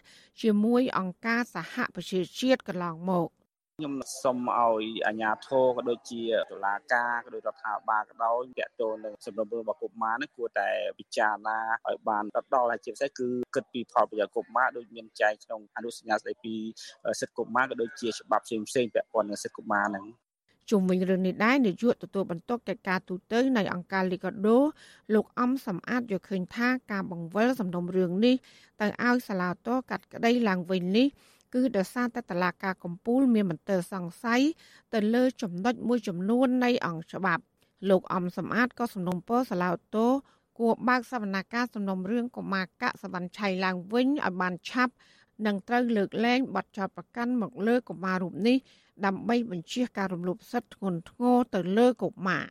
[0.42, 3.30] ជាមួយអង្គការសហប្រជាជាតិកន្លងមក។
[3.78, 11.58] ខ្ញុំសូមឲ្យអាជ្ញាធរក៏ដូចជាតុលាការក៏ដូចរដ្ឋាភិបាលក៏ដោយតាក់ទងនឹងសំណុំរឿងរបស់កុមារនេះគួរតែពិចារណា
[11.88, 16.54] ឲ្យបានដដល់ហើយជាពិសេសគឺគិតពីផលប្រយោជន៍កុមារដូចមានចែងក្នុងអនុសញ្ញាស្តីពី
[17.20, 20.04] សិទ្ធិកុមារក៏ដូចជាច្បាប់ផ្សេងផ្សេងពាក់ព័ន្ធនឹងសិទ្ធិកុមារហ្នឹង
[20.70, 24.58] ជុំវិញរឿងនេះដែរនាយកទទួលបន្ទុកកិច្ចការទូតនៃអង្គការលីកាដូ
[25.14, 28.34] លោកអំសំអាតយកឃើញថាការបង្វិលសំណុំរឿងនេះ
[28.80, 31.08] ទៅឲ្យសាឡាតូកាត់ក្តីឡើងវិញនេះ
[31.54, 34.42] គឺដោយសារតែតឡាការកំពូលមានមន្ទិលសង្ស័យ
[34.94, 37.42] ទៅលើចំណុចមួយចំនួននៃអង្គច្បាប់
[37.90, 40.08] លោកអំសំអាតក៏សំណុំពរសាឡាអូតូ
[40.58, 44.94] គួរបើកសវនកម្មសំណុំរឿងកុមារកសវណ្ណឆៃឡើងវិញឲ្យបានឆាប់
[45.46, 48.56] និងត្រូវលើកលែងបទចោទប្រកាន់មកលើកុមាររូបនេះ
[49.06, 52.44] ដើម្បីបញ្ជាការរំលោភសិទ្ធិធ្ងន់ធ្ងរទៅលើកុមារ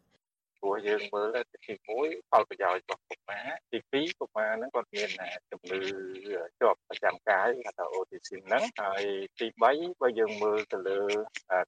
[0.64, 3.80] ព្រោះយើងមើលទី1ផលប្រយោជន៍របស់កុមារទី
[4.12, 5.10] 2កុមារហ្នឹងគាត់មាន
[5.52, 5.80] ជំងឺ
[6.60, 9.04] ជាប់ប្រចាំកាយហៅថា autism ហ្នឹងហើយ
[9.40, 9.62] ទី3
[10.02, 11.02] បើយើងមើលទៅលើ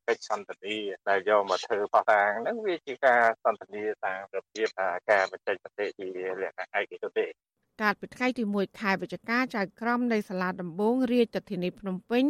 [0.08, 0.78] កិច្ចសន្ទនា
[1.10, 4.70] ដែលយកមកធ្វើផុសតាងហ្នឹងវាជាការសន្ទនាតាមរបៀប
[5.10, 6.08] ការបញ្ចេញមតិជា
[6.42, 7.28] លក្ខណៈឯកជនទេ
[7.82, 12.24] កាលពីថ្ងៃទី1ខែវិច្ឆិកាចៅក្រមនៃសាលាដំបងរាជធានីភ្នំពេញ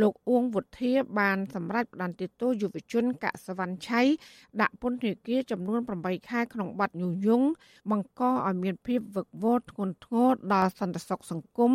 [0.00, 4.02] លោកអួងវុធាបានសម្រេចផ្តន្ទាទោសយុវជនកសវណ្ណឆៃ
[4.60, 7.46] ដាក់ពន្ធនាគារចំនួន8ខែក្នុងបទញុះញង់
[7.90, 11.72] បង្កឲ្យមានភាពវឹកវរធ្ងន់ធ្ងរដល់សន្តិសុខសង្គម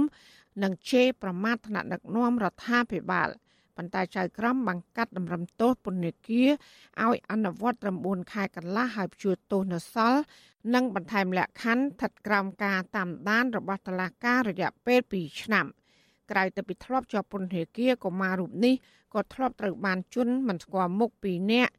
[0.63, 3.29] និងជេរប្រមាថថ្នាក់ដឹកនាំរដ្ឋាភិបាល
[3.77, 6.49] ប៉ុន្តែចៅក្រមបង្កាត់តម្រឹមទោសពន្ធនាគារ
[7.03, 10.21] ឲ្យអនុវត្ត9ខែកន្លះហើយព្យួរទោសនៅសល់
[10.73, 15.67] និងបន្ថែមលក្ខខណ្ឌស្ថិតក្រោមការតាមដានរបស់តុលាការរយៈពេល2ឆ្នាំ។
[16.31, 18.75] ក្រៅទៅពីធ្លាប់ជាប់ពន្ធនាគារកុមាររូបនេះ
[19.13, 21.73] ក៏ធ្លាប់ត្រូវបានជន់មិនស្គាល់មុខពីរនាក់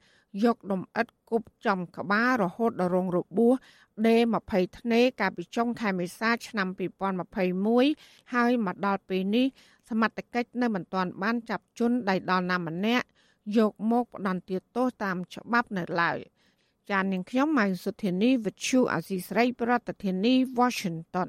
[0.44, 3.54] យកដុំអិតគប់ចំក្បាលរហូតដល់រងរបួស
[4.08, 4.16] ដេ
[4.48, 6.68] 20ធ្នេកាលពីចុងខែមេសាឆ្នាំ
[7.50, 9.46] 2021ហើយមកដល់ពេលនេះ
[9.88, 13.06] សមត្ថកិច្ចនៅមិនទាន់បានចាប់ជនដៃដល់ណាម្នាក់
[13.58, 16.18] យកមកផ្ដន្ទាទោសតាមច្បាប់នៅឡើយ
[16.90, 21.28] ចាននាងខ្ញុំម៉ៃសុធានីវិទ្យុអាស៊ីស្រីប្រធានាធិបតី Washington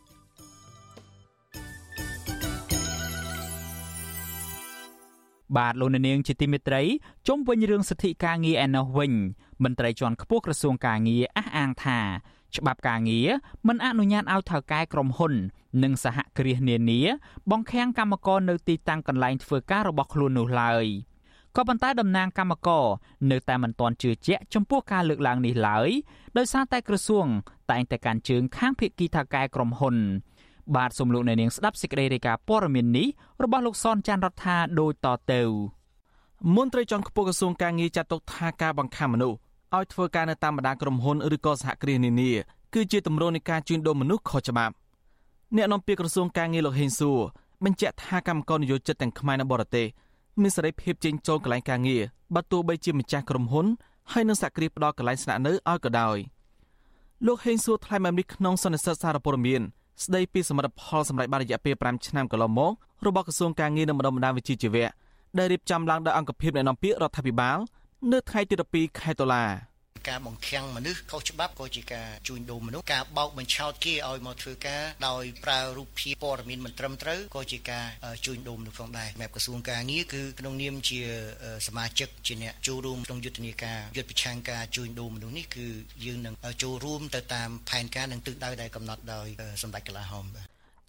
[5.57, 6.81] បាទលោកនាងជាទីមេត្រី
[7.27, 9.13] ជុំវិញរឿងសិទ្ធិការងារឯណោះវិញ
[9.63, 11.99] មន្ត្រីជាន់ខ្ពស់ក្រសួងការងារអះអាងថា
[12.55, 13.29] ច្បាប់ការងារ
[13.67, 15.33] មិនអនុញ្ញាតឲ្យថៅកែក្រុមហ៊ុន
[15.83, 16.99] និងសហគ្រាសនានា
[17.51, 20.85] បង្ខាំងកម្មករនៅទីតាំងកន្លែងធ្វើការរបស់ខ្លួននោះឡើយ
[21.55, 22.85] ក៏ប៉ុន្តែតំណាងកម្មករ
[23.31, 25.89] នៅតែមិនទាន់ជឿជាក់ចំពោះការលើកឡើងនេះឡើយ
[26.37, 27.25] ដោយសារតែក្រសួង
[27.71, 29.97] តែងតែកាន់ជើងខាងភៀកគីថៅកែក្រុមហ៊ុន
[30.75, 33.07] បាទសំលោកអ្នកនាងស្ដាប់សេចក្តីរាយការណ៍ព័ត៌មាននេះ
[33.43, 35.41] របស់លោកសនចាន់រដ្ឋាដូចតទៅ
[36.55, 39.37] មន្ត្រីជាន់ខ្ពស់ក្រសួងការងារចាត់ទុកថាការបង្ខំមនុស្ស
[39.75, 42.31] ឲ្យធ្វើការនៅតាមបណ្ដាក្រុមហ៊ុនឬក៏សហគ្រាសនានា
[42.73, 44.73] គឺជាទម្រង់នៃការជួញដូរមនុស្សខុសច្បាប់
[45.55, 47.19] អ្នកនាំពាក្យក្រសួងការងារលោកហេងសួរ
[47.63, 49.87] បញ្ជាក់ថាកម្មករនិយោជិតទាំងខ្មែរនិងបរទេស
[50.41, 52.01] មានសេរីភាពចេញចូលកន្លែងការងារ
[52.35, 53.65] បើទោះបីជាម្ចាស់ក្រុមហ៊ុន
[54.11, 56.17] ហើយនឹងសហគ្រាសផ្ដល់កន្លែងស្នាក់នៅឲ្យក៏ដោយ
[57.25, 59.61] លោកហេងសួរថ្លែងបែបនេះក្នុងសន្និសីទសារព័ត៌មាន
[60.03, 62.71] ស្ដីពីសមិទ្ធផលសម្រាប់បានរយៈពេល5ឆ្នាំកន្លងមក
[63.05, 64.87] របស់ក្រសួងការងារនិងបណ្ដុំបណ្ដាលវិជ្ជាជីវៈ
[65.37, 67.57] ដែលរៀបចំឡើងដោយអង្គភាពអ្នកនាំពាក្យរដ្ឋាភិបាល
[68.11, 69.43] នៅថ្ងៃទី12ខែតុលា
[70.09, 77.85] ការបង្ខាំងមនុស្សខុសច្បាប់ក៏ជាការជួញដូរមនុស្សការបោកបញ្ឆោតគេឲ្យមកធ្វើការដោយប្រើរូបភាពព័ត៌មានមិនត្រឹមត្រូវក៏ជាការ
[78.25, 80.99] ជួញដូរមនុស្សផងដែរសម្រាប់ក្រសួងការងារគឺក្នុងនាមជា
[81.67, 85.67] សមាជិកជាអ្នកចូលរួមក្នុងយុទ្ធនាការយុទ្ធប្រឆាំងការជួញដូរមនុស្សនេះគឺ
[86.05, 89.27] យើងនឹងចូលរួមទៅតាមផែនការនិងទិសដៅដែលកំណត់ដោយ
[89.61, 90.45] សម្ដេចកលាហោមបាទ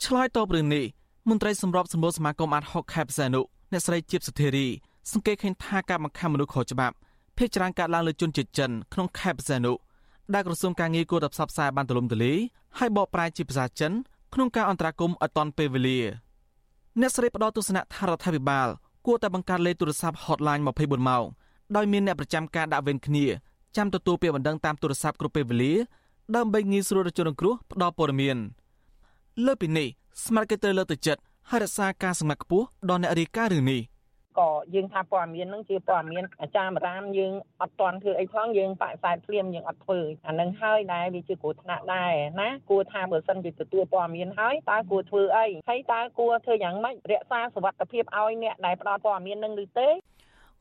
[0.06, 0.84] ឆ្លើយតបរឿងនេះ
[1.30, 3.40] មន្ត្រីសម្របសម្រួលសមាគមអាត់ហុកខេបសែនុ
[3.72, 4.68] អ្នកស្រីជាបសុធារី
[5.12, 6.94] សង្កេតឃើញថាការបង្ខំមនុស្សខុសច្បាប់
[7.36, 9.72] ភ ieck ច្រើនកើតឡើងលើជនជាតិចិនក្នុងខេត្តបរសេនុ
[10.34, 12.38] ដែលក្រសួងការងារគួរតែផ្សព្វផ្សាយបានទូលំទូលាយ
[12.78, 13.92] ហើយបកប្រែជាភាសាចិន
[14.34, 16.00] ក្នុងការអន្តរាគមន៍ឲ្យទាន់ពេលវេលា
[17.00, 18.68] អ្នកស្រីផ្ដល់ទស្សនៈថារដ្ឋាភិបាល
[19.06, 21.24] គួរតែបង្កើតលេខទូរស័ព្ទ hotline 24ម៉ោង
[21.76, 23.26] ដោយមានអ្នកប្រចាំការដាក់វេនគ្នា
[23.76, 25.72] ចាំទទួលពាក្យបណ្ដឹងតាមទូរស័ព្ទគ្រប់ពេលវេលា
[26.36, 28.36] ដើម្បីងាយស្រួលរជនរងគ្រោះផ្ដល់ព័ត៌មាន
[29.46, 29.88] លើពីនេះ
[30.24, 33.80] ស្មារតីត្រូវលើកទឹកចិត្តហើយរក្សាការសម្ងាត់ខ្ពស់ដល់អ្នករាយការណ៍រឿងនេះ
[34.38, 49.88] ក៏យើងថាព័ត៌មានហ្នឹងជាព័ត៌មានអាចារ្យបរាមយើងអត់តន់ធ្វើអីផងយើងបាក់ខ្សែភ្លាមយើងអត់ធ្វើអានឹងហើយដែរវាជាគ្រោះថ្នាក់ដែរណាគួរថាបើសិនជាទទួលព័ត៌មានហើយតើគួរធ្វើអីហើយតើគួរធ្វើយ៉ាងម៉េចរក្សាសុវត្ថិភាពឲ្យអ្នកដែលផ្ដល់ព័ត៌មាននឹងឬទេ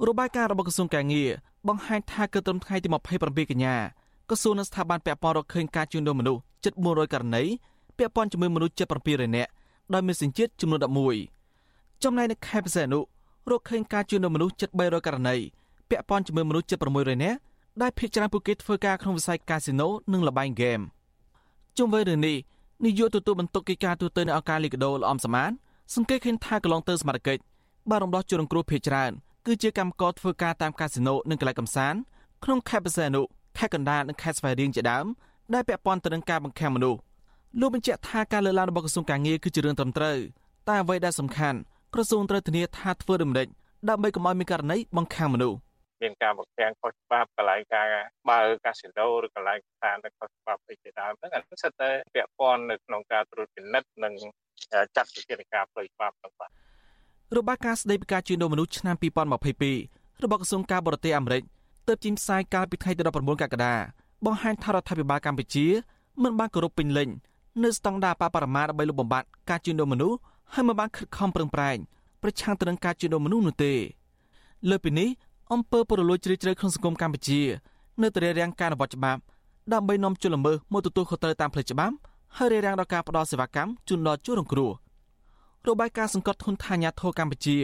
[0.07, 1.29] របាយការណ៍របស់ក្រសួងកាងារ
[1.67, 2.87] បង្ហាញថាគឺត្រឹមថ្ងៃទី
[3.19, 3.75] 27កញ្ញា
[4.29, 7.43] ក្រសួងនិងស្ថាប័នពាក់ព័ន្ធរកឃើញការជួញដូរមនុស្សជិត400ករណី
[7.97, 9.51] ពាក់ព័ន្ធជាមួយមនុស្សជិត700នាក់
[9.93, 10.79] ដោយមានសញ្ជាតិចំនួន
[11.41, 13.03] 11ចំណែកនៅខេត្តពិសេសនោះ
[13.49, 15.35] រកឃើញការជួញដូរមនុស្សជិត300ករណី
[15.89, 17.37] ពាក់ព័ន្ធជាមួយមនុស្សជិត600នាក់
[17.81, 20.79] ដែលភាគច្រើនពួកគេធ្វើការក្នុងវិស័យកាស៊ីណូនិងល្បែងហ្គេម
[21.77, 22.37] ជុំវិញរឿងនេះ
[22.85, 25.51] នាយកទទួលបន្ទុកកិច្ចការទូតនៅអង្គការលីកាដូលំសមាន
[25.95, 27.41] សង្កេតឃើញថាកន្លងទៅសមត្ថកិច្ច
[27.89, 29.11] បានរំដោះជនរងគ្រោះភាគច្រើន
[29.45, 31.99] គឺជាកម្មករធ្វើការតាមកាស៊ីណូនិងកន្លែងកម្សាន្ត
[32.43, 33.21] ក្នុងខេត្តបរសេនុ
[33.57, 35.05] ខេត្តកណ្ដាលនិងខេត្តស្វាយរៀងជាដើម
[35.53, 36.99] ដែលពាក់ព័ន្ធទៅនឹងការបង្ខាំមនុស្ស
[37.59, 40.17] លោកបញ្ជាក់ថាការលើកឡើងរបស់ក្រសួងការងារគឺជារឿងត្រឹមត្រូវ
[40.67, 41.59] តែអ្វីដែលសំខាន់
[41.93, 43.47] ក្រសួងត្រូវធានាថាធ្វើដូចម្តេច
[43.89, 45.57] ដើម្បីកុំឲ្យមានករណីបង្ខាំមនុស្ស
[46.01, 47.87] មានការបង្ខាំខុសច្បាប់កន្លែងការ
[48.29, 54.13] បើកាស៊ីណូឬកន្លែងស្ថានខុសច្បាប់អីជាដើមហ្នឹងអានេះសិតតែពាក់ព័ន្ធនៅក្នុងការត្រួតពិនិត្យនិង
[54.95, 56.51] ចាត់វិធានការផ្លូវច្បាប់ហ្នឹងបាទ
[57.37, 58.95] របាយការណ៍ស្តីពីការជួញដូរមនុស្សឆ្នាំ
[59.59, 61.43] 2022របស់ក្រសួងការបរទេសអាមេរិក
[61.87, 63.73] ទើបចេញផ្សាយកាលពីថ្ងៃទី19កក្កដា
[64.25, 65.65] បង្ហាញថារដ្ឋាភិបាលកម្ពុជា
[66.23, 67.09] មិនបានគោរពពេញលេញ
[67.63, 70.17] នៅស្តង់ដារបរិមាណដើម្បីលុបបំបាត់ការជួញដូរមនុស្ស
[70.53, 71.77] ហើយមិនបានខិតខំប្រឹងប្រែង
[72.21, 73.73] ប្រឆាំងទៅនឹងការជួញដូរមនុស្សនោះទេ
[74.69, 75.09] លើពីនេះ
[75.53, 77.41] អង្គើពុរលួយជ្រាលជ្រៅក្នុងសង្គមកម្ពុជា
[78.01, 79.21] នៅតែរារាំងការអនុវត្តច្បាប់
[79.73, 81.95] ដើម្បីនាំជនល្មើសមកទទួលខុសត្រូវតាមផ្លូវច្បាប់
[82.37, 84.71] ហើយរារាំងដល់ការផ្តល់សេវាកម្មជូនដល់ជនរងគ្រោះ
[85.67, 87.57] របាយការណ៍សង្កត់ធ្ងន់ថាអាញាធរកម្ពុជា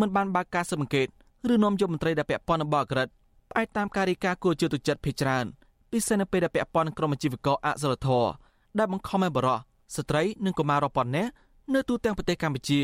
[0.00, 1.08] មិនបានបើកការស៊ើបអង្កេត
[1.52, 3.08] ឬនាំយកមន្ត្រីដែលពាក់ព័ន្ធនឹងបបអក្រិត
[3.50, 5.44] ផ្អែកតាមការរីកាគួរជឿទុកចិត្តភេច្រើន
[5.90, 8.30] ពិសេសនៅពេលដែលពាក់ព័ន្ធនឹងក្រុមអាជីវករអសិលធម៌
[8.78, 9.58] ដែលបង្ខំឲ្យបរិះ
[9.96, 11.30] ស្ត្រីនិងកុមាររាប់ពាន់នាក់
[11.74, 12.80] នៅទូទាំងប្រទេសកម្ពុជា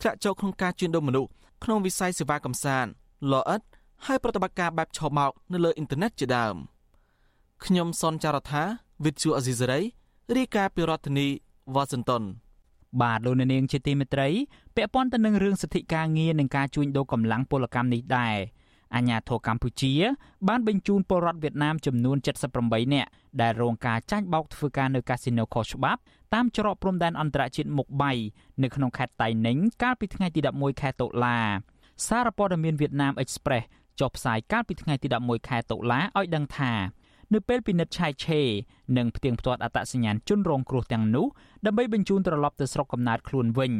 [0.00, 1.30] ធ្លាក់ចូលក្នុងការជួញដូរមនុស្ស
[1.64, 2.90] ក្នុងវិស័យសេវាកំសាន្ត
[3.32, 3.60] លអិត
[4.06, 6.56] ហើយប្រតិបត្តិការបែបឆោបមកនៅលើអ៊ីនធឺណិតជាដើម
[7.64, 8.62] ខ្ញុំសនចាររថា
[9.04, 9.80] វិទ្យុអេស៊ីសេរី
[10.36, 11.28] រាយការណ៍ពីរដ្ឋធានី
[11.74, 12.22] វ៉ាស៊ីនតោន
[13.02, 14.28] បាទលោកនាងជាទីមេត្រី
[14.74, 18.36] ពាក់ព័ន្ធទៅនឹងរឿងសិទ្ធិការងារនិងការជួញដូរកម្លាំងពលកម្មនេះដែរ
[18.94, 19.92] អាញាធរកម្ពុជា
[20.48, 22.16] បានបញ្ជូនពលរដ្ឋវៀតណាមចំនួន
[22.56, 23.08] 78នាក់
[23.40, 26.00] ដែលរងការចាញ់បោកធ្វើការនៅកាស៊ីណូខុសច្បាប់
[26.34, 28.12] តាមច្រកព្រំដែនអន្តរជាតិមុខបៃ
[28.62, 31.38] នៅក្នុងខេត្តតៃ ninh កាលពីថ្ងៃទី11ខែតុលា
[32.06, 33.64] សារព័ត៌មានវៀតណាម Express
[34.00, 36.72] ចុះផ្សាយកាលពីថ្ងៃទី11ខែតុលាឲ្យដឹងថា
[37.34, 38.40] នៅពេលពិនិត្យឆាយឆេ
[38.96, 41.26] និងផ្ទៀងផ្ទាត់អត្តសញ្ញាណជនរងគ្រោះទាំងនោះ
[41.66, 43.72] ដើម្បីបញ្ជូនត្រឡប់ទៅស្រុកកំណើតខ្លួនវិញ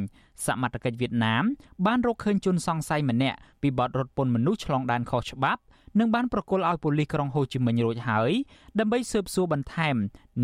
[0.47, 1.45] សមត្ថកិច្ចវៀតណាម
[1.87, 5.61] បានរកឃើញជនសង្ស័យម្នាក់ពីបទរត់ពន្ធមនុស្សឆ្លងដែនខុសច្បាប់
[5.99, 8.33] និងបានប្រគល់ឲ្យប៉ូលីសក្រុងហូជីមិញរួចហើយ
[8.79, 9.97] ដើម្បីស៊ើបសួរបន្ថែម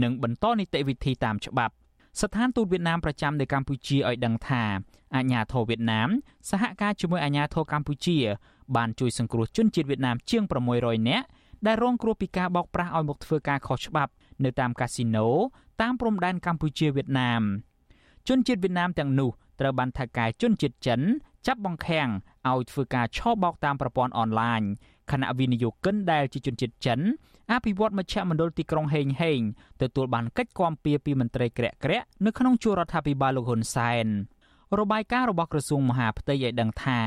[0.02, 1.74] និងបន្តនីតិវិធីតាមច្បាប់
[2.20, 4.62] ស្ថានទូតវៀតណាមប្រចាំនៅកម្ពុជាឲ្យដឹងថា
[5.16, 6.08] អាញាធរវៀតណាម
[6.50, 8.18] សហការជាមួយអាញាធរកម្ពុជា
[8.76, 10.42] បានជួយសង្គ្រោះជនជាតិវៀតណាមជាង
[10.76, 11.26] 600នាក់
[11.66, 14.12] ដែលរងគ្រោះពីការបោកប្រាស់ឲ្យមកធ្វើការខុសច្បាប់
[14.44, 15.26] នៅតាមកាស៊ីណូ
[15.80, 17.42] តាមព្រំដែនកម្ពុជាវៀតណាម
[18.28, 21.00] ជនជាតិវៀតណាមទាំងនោះត្រូវបានថៅកែជនជាតិចិន
[21.46, 22.08] ចាប់បង្ខាំង
[22.48, 24.62] ឲ្យធ្វើការឆបោកតាមប្រព័ន្ធអនឡាញ
[25.10, 27.00] ខណៈវិនិយោគិនដែលជាជនជាតិចិន
[27.52, 29.40] អភិវឌ្ឍមជ្ឈមណ្ឌលទីក្រុងហេងហេង
[29.82, 34.06] ទទួលបានកិច្ចគាំពៀពីមន្ត្រីក្រាក់ក្រាក់នៅក្នុងជួររដ្ឋាភិបាលលោកហ៊ុនសែន
[34.78, 37.00] របាយការណ៍របស់ក្រសួងមហាផ្ទៃឲ្យដឹងថា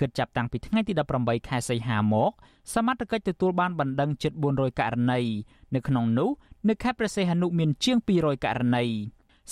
[0.00, 2.32] គិតចាប់តាំងពីថ្ងៃទី18ខែសីហាមក
[2.74, 5.20] សមត្ថកិច្ចទទួលបានបណ្ដឹងជិត400ករណី
[5.74, 6.30] នៅក្នុងនោះ
[6.68, 8.84] នៅខេត្តព្រះសីហនុមានជាង200ករណី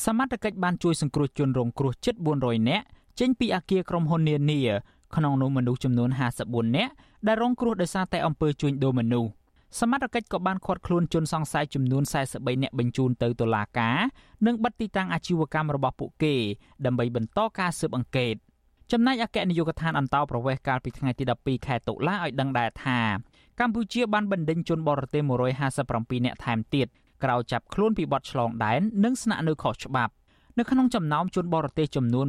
[0.04, 2.84] សមត្ថកិច្ចបានជួយសង្គ្រោះជនរងគ្រោះជិត400នាក់
[3.20, 4.60] ចេញពីអគារក្រុមហ៊ុននានា
[5.16, 6.10] ក្នុងនោះមនុស្សចំនួន
[6.42, 6.92] 54នាក់
[7.26, 9.30] ដែលរងគ្រោះដោយសារតែអំពើជួញដូរមនុស្ស
[9.80, 13.98] សមត្ថកិច្ចក៏បានឃាត់ខ្លួនជនសង្ស័យចំនួន43នាក់បញ្ជូនទៅតុលាការ
[14.46, 16.34] និងបិទទីតាំងអាជីវកម្មរបស់ពួកគេ
[16.84, 18.34] ដើម្បីបន្តការស៊ើបអង្កេត
[18.92, 22.98] ចំណែកអគ្គនាយកដ្ឋានអន្តោប្រវេសន៍កាលពីថ្ងៃទី12ខែតុលាឲ្យដឹងដែរថា
[23.60, 25.22] កម្ពុជាបានបណ្ដេញជនបរទេស
[25.74, 26.86] 157នាក់ថែមទៀត
[27.24, 30.12] ក្រោយចាប់ខ្លួនពីបទឆ្លងដែននិងស្នាក់នៅខុសច្បាប់
[30.58, 32.26] នៅក្នុងចំណោមជនបរទេសចំនួន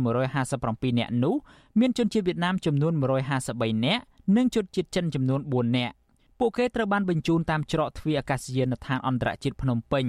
[0.47, 1.35] 157នាក់នោះ
[1.79, 2.93] មានជនជាតិវៀតណាមចំនួន
[3.39, 4.01] 153នាក់
[4.37, 5.93] និងជនជាតិចិនចំនួន4នាក់
[6.39, 10.05] ពួកគេត្រូវបានបញ្ជូនតាមច្រកទ្វារអាកាសយានដ្ឋានអន្តរជាតិភ្នំពេញ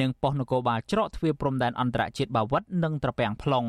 [0.00, 3.68] និងប៉ុស្តិ៍នគរបាលច្រកទ្វារព្រំដែនអន្តរជាតិបាវិតនិងត្រពាំង plong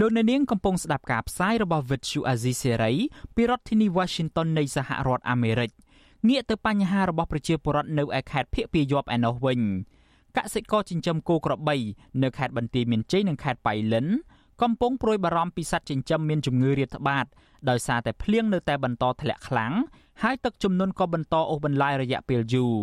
[0.00, 2.96] លោកអ្នកនាងកំពុងស្ដាប់ការផ្សាយរបស់ Vuthu Azizi Serai
[3.34, 5.70] ពីរដ្ឋធានី Washington នៃសហរដ្ឋអាមេរិក
[6.28, 9.60] ងាកទៅបញ្ហារបស់ប្រជាពលរដ្ឋនៅឯខេត្តភៀកពាយ័ព្យឯណោះវិញ
[10.36, 11.76] កសិករចិញ្ចឹមគោក្របី
[12.22, 14.06] នៅខេត្តបន្ទាយមានជ័យនិងខេត្តបៃលិន
[14.62, 17.26] កំពុងប្រួយបារម្ភពីសត្វចិញ្ចឹមមានជំងឺរាតត្បាត
[17.70, 19.72] ដោយសារតែភ្លៀងនៅតែបន្តធ្លាក់ខ្លាំង
[20.22, 22.76] ហើយទឹកជំនន់ក៏បន្តអូសបន្លាយរយៈពេលយូរ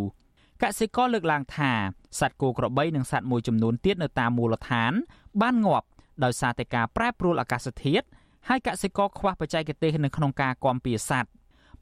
[0.63, 1.71] កសិករលើកឡើងថា
[2.19, 4.93] សត្វគោក្របីនិងសត្វមួយចំនួនទៀតនៅតាមមូលដ្ឋាន
[5.41, 5.87] បានងាប់
[6.23, 8.05] ដោយសារតែការប្រែប្រួលអាកាសធាតុ
[8.49, 11.29] ហើយកសិករខ្វះបច្ចេកទេសនៅក្នុងការគាំពារសត្វ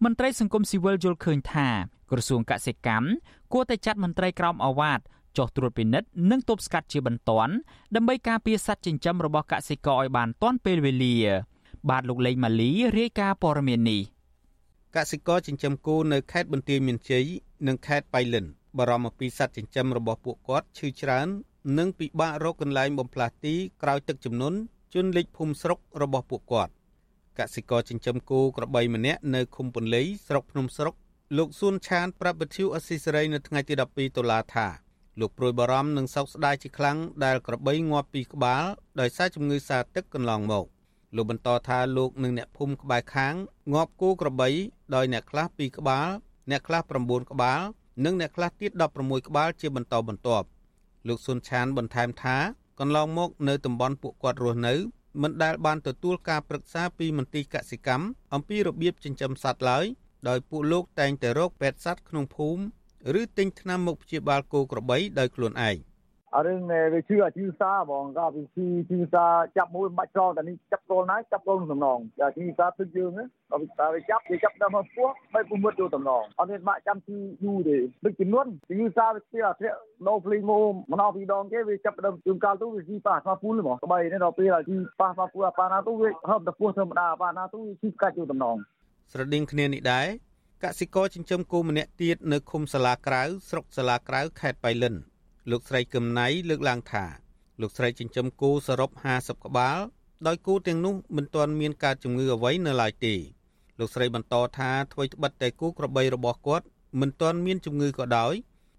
[0.04, 1.68] មន្ត្រីសង្គមស៊ីវិលយល់ឃើញថា
[2.12, 3.08] ក្រសួងកសិកម្ម
[3.54, 5.00] គួរតែចាត់មន្ត្រីក្រមអាវ៉ាត
[5.38, 7.54] ចុះត្រួតពិនិត្យនិងទប់ស្កាត់ជាបន្ទាន់
[7.96, 11.16] ដើម្បីការពារសត្វចិញ្ចឹមរបស់កសិករឲ្យបានទាន់ពេលវេលា
[11.90, 14.02] បាទលោកលេងម៉ាលីរាយការណ៍ព័ត៌មាននេះ
[14.96, 17.26] កសិករចិញ្ចឹមគោនៅខេត្តបន្ទាយមានជ័យ
[17.68, 18.46] និងខេត្តបៃលិន
[18.78, 21.28] បារម្ភអំពីសត្វចិញ្ចឹមរបស់ពួកគាត់ឈឺច្រើន
[21.78, 24.58] និងពិបាករកកន្លែងបំផ្លាស់ទីក្រោយទឹកជំនន់
[24.94, 26.72] ជន់លិចភូមិស្រុករបស់ពួកគាត់
[27.40, 30.94] កសិករចិញ្ចឹមគោក្របីម្នាក់នៅឃុំពន្លៃស្រុកភ្នំស្រុក
[31.38, 34.68] លោកសួនឆានប្រាប់វិទ្យុអស៊ីសេរីនៅថ្ងៃទី12តុលាថា
[35.20, 38.64] លោកព្រួយបារម្ភនិងសោកស្ដាយជាខ្លាំងដែលក្របីងាប់ពីក្បាល
[39.00, 40.66] ដោយសារជំងឺសារទឹកកន្លងមក
[41.16, 43.36] លោកបន្តថាលោកនិងអ្នកភូមិក្បែរខាង
[43.74, 44.50] ងាប់គោក្របី
[44.96, 46.08] ដោយអ្នកខ្លះ2ក្បាល
[46.50, 47.62] អ្នកខ្លះ9ក្បាល
[48.06, 50.48] និងអ្នកខ្លះទៀត16ក្បាលជាបន្តបន្ទាប់
[51.08, 52.38] លោកស៊ុនឆានបន្ថែមថា
[52.80, 54.74] កន្លងមកនៅតំបន់ពួកគាត់រស់នៅ
[55.22, 59.86] មិនដែលបានទទួលការប្រឹក្សាពីមន្ទីរកសិកម្មអំពីរបៀបចិញ្ចឹមសត្វឡើយ
[60.28, 65.78] ដោយពួកលោកតែងតែរកពេទ្យសត្វក្នុងភូមិឬទិញថ្នាំមកព្យាបាលគោក្របីដោយខ្លួនឯង
[66.36, 66.62] អរឿង
[66.94, 69.26] វាជឿអាជីវសាបងក៏វាជីជីវសា
[69.58, 73.12] ចាប់មួយមិនបាច់ចោលតែនេះចាប់គោលណាចាប់គោលសំណងអាជីវសាទឹកយើង
[73.52, 73.58] ក៏
[73.96, 88.58] វាចាប់វាចាប់ដល់មកពោះបីពុំមុតចូលតំណងអត់មានបាក់ចាំជីយូរទេដូចចំនួនជីវសាវាស្ទើរអាធ្លាក់ដោភ្លីងមកម្ដងពីរដងគេវាចាប់ដើមជួនកាលទៅវាជីប៉ះស្មាពូលហ្មងក្បីនេះដល់ពេលជីប៉ះស្មាពូប៉ះណាទៅវាហើបទៅពោះធម្មតាប៉ះណាទៅវាជីកាច់ចូលតំណង
[89.12, 90.08] ស្រដៀងគ្នានេះដែរ
[90.64, 94.96] កសិករចិញ្ចឹមគោម្នាក់ទៀតនៅឃុំសាលាក្រៅស្រុកសាលាក្រៅខេត្តបៃលិន
[95.52, 97.06] លោកស្រីកឹមណៃលើកឡើងថា
[97.62, 99.80] លោកស្រីចិញ្ចឹមគោសរុប50ក្បាល
[100.28, 103.16] ដោយគោទាំងនោះមិនទាន់មានការជំងឺអ្វីនៅឡើយទេ
[103.80, 106.66] លោកស្រីបន្តថាអ្វីត្បិតតែគោក្របីរបស់គាត់
[107.00, 108.34] មិនទាន់មានជំងឺក៏ដោយ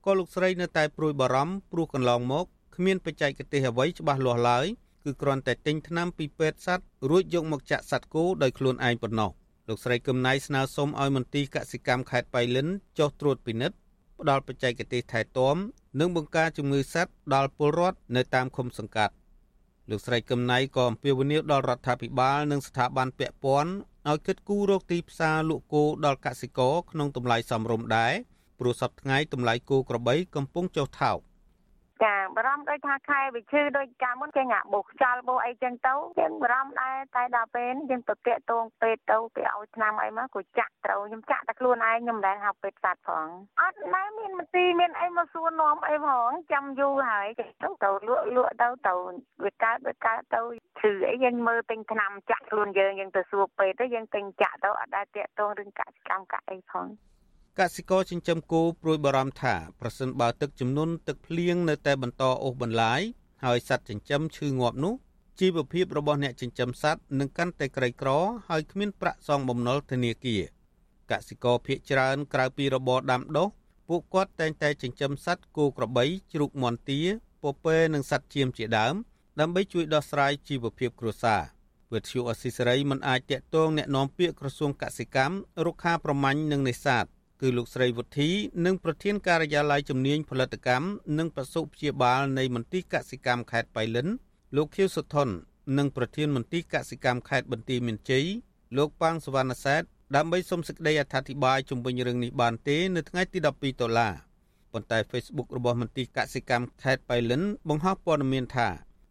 [0.05, 4.67] ក៏លោកស្រីនៅតែព្រួយបារម្ភព្រោះកន្លងមកគ្មានបច្ចេកទេសអ្វីច្បាស់លាស់ឡើយ
[5.05, 9.31] គឺគ្រាន់តែទិញថ្នាំពីពេទ្យសត្វរួចយកមកចាក់សត្វគោដោយខ្លួនឯងប៉ុណ្ណោះ
[9.69, 12.69] លោកស្រីកឹមណៃស្នើសុំឲ្យមន្ទីរកសិកម្មខេត្តបៃលិន
[12.99, 13.77] ចុះត្រួតពិនិត្យ
[14.21, 15.57] ផ្ដល់បច្ចេកទេសថែទាំ
[16.01, 19.15] និងបង្ការជំងឺសត្វដល់ពលរដ្ឋនៅតាមឃុំសង្កាត់
[19.91, 23.73] លោកស្រីកឹមណៃក៏អំពាវនាវដល់រដ្ឋាភិបាលនិងស្ថាប័នពាក់ព័ន្ធ
[24.09, 28.13] ឲ្យគិតគូររកទីផ្សារលក់គោដល់កសិករក្នុងតម្លៃសមរម្យដែរ
[28.59, 31.19] ព្រោះសប្តាហ៍ថ្ងៃតម្លៃគោក្របីកំពុងចុះថោកក
[32.03, 43.29] ចាបារម្ភដូចថាខែវិឈឺដូចកាលមុនចេញអាបោះខ្យល់បោះអីចឹងទៅយើងបារម្ភដែរតែដល់ពេលយើងទៅតាក់ទងពេទ្យទៅគេឲ្យថ្នាំអីមកក៏ចាក់ត្រូវខ្ញុំចាក់តែខ្លួនឯងខ្ញុំមិនដែលហៅពេទ្យសាច់ផង
[43.61, 47.47] អត់ណែមានមន្ទីរមានអីមកសួរនាំអីផងចាំយូរហើយទៅ
[47.85, 48.95] ទៅលក់លក់ទៅទៅ
[49.45, 50.43] វាកើតវាកើតទៅ
[50.81, 56.87] ឈឺអីយើងមើលទិញថ្នាំចាក់ខ្លួនយើងយើងទៅសួរពេទ្យទៅយើងទិញចាក់ទៅអត់ដែលតាក់ទងរឿងកសិកម្មកាក់អីផង
[57.60, 63.02] កសិករចិញ្ចឹមគោព្រួយបារម្ភថាប្រសិនបើទឹកជំនន់ទឹកភ្លៀងនៅតែបន្តអូសបន្លាយ
[63.44, 64.94] ហើយសត្វចិញ្ចឹមឈឺងាប់នោះ
[65.40, 68.10] ជីវភាពរបស់អ្នកចិញ្ចឹមសត្វនឹងកាន់តែក្រីក្រ
[68.48, 70.44] ហើយគ្មានប្រាក់សងបំណុលធនាគារ
[71.12, 73.48] កសិករភៀកច្រើនក្រៅពីរបរដាំដុះ
[73.88, 77.00] ពួកគាត់តែងតែចិញ្ចឹមសត្វគោក្របីជ្រូកមាន់ទា
[77.44, 78.96] ពពែនិងសត្វជៀមជាដើម
[79.40, 81.42] ដើម្បីជួយដោះស្រាយជីវភាពគ្រួសារ
[81.94, 85.36] វិទ្យុអស៊ីសេរីមិនអាចតាក់ទងแนะនាំពាក្យក្រសួងកសិកម្ម
[85.66, 87.06] រុក្ខាប្រមាញ់និងនេសាទ
[87.47, 88.31] គឺលោកស្រីវុធី
[88.67, 90.87] និងប្រធានការិយាល័យជំនាញផលិតកម្ម
[91.19, 94.09] និងពសុព្យាបាលនៃមន្ទីរកសិកម្មខេត្តបៃលិន
[94.57, 95.29] លោកខៀវសុថន
[95.79, 98.27] និងប្រធានមន្ទីរកសិកម្មខេត្តបន្ទាយមានជ័យ
[98.77, 99.83] លោកប៉ាងសវណ្ណសែត
[100.17, 104.13] ដើម្បីសុំសេចក្តីអធិប្បាយជុំវិញរឿងនេះបានទេនៅថ្ងៃទី12ដុល្លារ
[104.73, 108.69] ប៉ុន្តែ Facebook របស់មន្ទីរកសិកម្មខេត្តបៃលិន បង្ហោះព័ត៌មានថា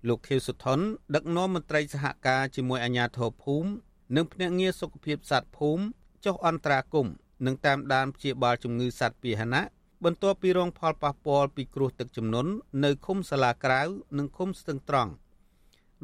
[0.08, 0.80] លោកខៀវសុថន
[1.16, 3.70] ដឹកនាំមន្ត្រីសហការជាមួយអាជ្ញាធរភូមិ
[4.16, 5.84] និងភ្នាក់ងារសុខភាពសត្វភូមិ
[6.26, 7.14] ចុះអន្តរាគមន៍
[7.46, 9.62] និងតាមដានព្យាបាលជំងឺសត្វពាហនៈ
[10.04, 12.52] បន្ទាប់ពីរងផលប៉ះពាល់ពីគ្រោះទឹកជំនន់
[12.84, 13.82] នៅឃុំសាលាក្រៅ
[14.18, 15.12] និងឃុំស្ទឹងត្រង់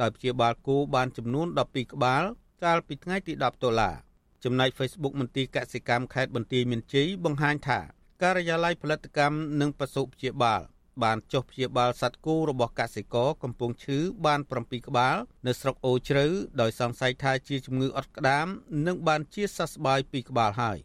[0.01, 2.23] ដោយព្យាបាលគោបានចំនួន12ក្បាល
[2.63, 3.95] កាលពីថ្ងៃទី10ដុល្លារ
[4.43, 7.79] ចំណែក Facebook មន្ទីរកសិកម្មខេត្តបន្ទាយមានជ័យបង្ហាញថា
[8.21, 10.61] ការិយាល័យផលិតកម្មនិងបសុព្យាបាល
[11.03, 15.17] បានចុះព្យាបាលសត្វគោរបស់កសិករកំពុងឈឺបាន7ក្បាល
[15.47, 16.25] នៅស្រុកអូជ្រៅ
[16.61, 18.47] ដោយសង្ស័យថាជាជំងឺអត់ក្តាម
[18.87, 20.77] និងបានជាសះស្បើយ2ក្បាលហើយ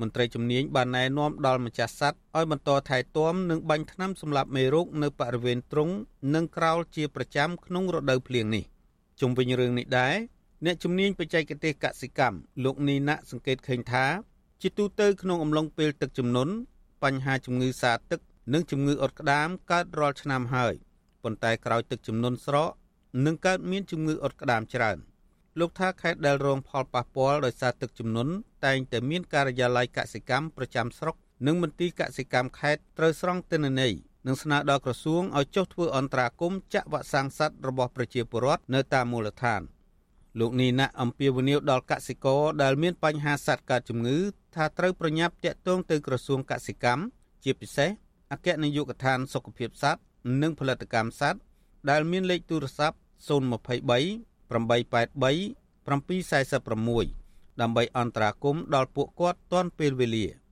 [0.00, 5.90] មន្ត្រីជំនាញបានណែនាំដល់ម្ចាស់សត្វឲ្យបន្តថែទាំនិងបាញ់ថ្នាំសម្លាប់មេរោគនៅបរិវេណទ្រុង
[6.34, 8.64] និងក្រោលជាប្រចាំក្នុងរដូវភ្លៀងនេះ
[9.20, 10.16] ជុំវិញរឿងនេះដែរ
[10.64, 14.04] អ្នកជំនាញបច្ចេកទេសកសិកម្មលោកនីណាសង្កេតឃើញថា
[14.62, 16.54] ជាទូទៅក្នុងអំឡុងពេលទឹកជំនន់
[17.02, 18.20] បញ្ហាជំងឺសាទឹក
[18.52, 20.74] និងជំងឺអុតក្តាមកើតរាល់ឆ្នាំហើយ
[21.22, 22.70] ប៉ុន្តែក្រោយទឹកជំនន់ស្រក
[23.26, 24.98] នឹងកើតមានជំងឺអុតក្តាមច្រើន។
[25.60, 28.32] លោកថាខេត្តដែលរងផលប៉ះពាល់ដោយសារទឹកជំនន់
[28.66, 31.14] តែងតែមានការិយាល័យកសិកម្មប្រចាំស្រុក
[31.46, 33.92] និងមន្ទីរកសិកម្មខេត្តត្រូវស្រង់ទិន្នន័យ
[34.26, 39.60] និងស្នើដល់ក្រសួងឲ្យចុះធ្វើអន្តរាគមន៍ចាក់វ៉ាក់សាំងសត្វរបស់ប្រជាពលរដ្ឋនៅតាមមូលដ្ឋាន
[40.38, 44.18] លោកនីណាអំពាវនាវដល់កសិករដែលមានបញ្ហាសត្វកើតជំងឺ
[44.54, 47.02] ថាត្រូវប្រញាប់តាក់ទងទៅក្រសួងកសិកម្ម
[47.44, 47.90] ជាពិសេស
[48.32, 50.00] អគ្គនាយកដ្ឋានសុខភាពសត្វ
[50.42, 51.40] និងផលិតកម្មសត្វ
[51.90, 60.26] ដែលមានលេខទូរស័ព្ទ023 883 746ដើម្បីអន្តរាគមន៍ដល់ពួកគាត់ទាន់ពេលវេលា។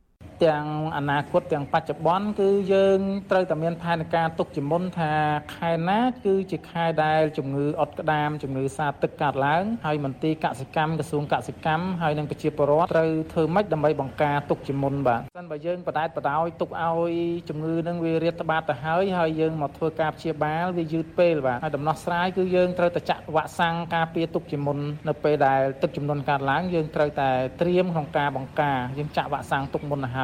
[0.45, 0.65] ទាំង
[0.97, 2.99] អនាគតទាំងបច្ចុប្បន្នគឺយើង
[3.31, 5.13] ត្រូវតែមានផែនការទុកជាមុនថា
[5.57, 17.13] ខែណា គឺជាខែដែលជំងឺអុតក្តាមជំងឺសាទឹកកើតឡើងហើយមន្ទីរកសិកម្មក្រសួងកសិកម្មហើយនិងប្រជាពលរដ្ឋត្រូវធ្វើម៉េចដើម្បីបង្ការទុកជាមុនបាទសិនបើយើងបដែតបដោយទុកឲ្យ
[17.49, 24.79] ជំងឺនឹងវារាតត្បាតទៅហើយហើយយើងមកធ្វើការព្យាបាលវាយឺតពេលបាទហើយដំណោះស្រាយគឺយើងត្រូវតែចាក់វ៉ាក់សាំងការពារទុកជាមុន
[25.09, 27.31] នៅពេលដែលទឹកចំនួនកើតឡើងយើងត្រូវតែ
[27.61, 30.19] ត្រៀមក្នុងការបង្ការយើងចាក់វ៉ាក់សាំងទុកមុនទៅហ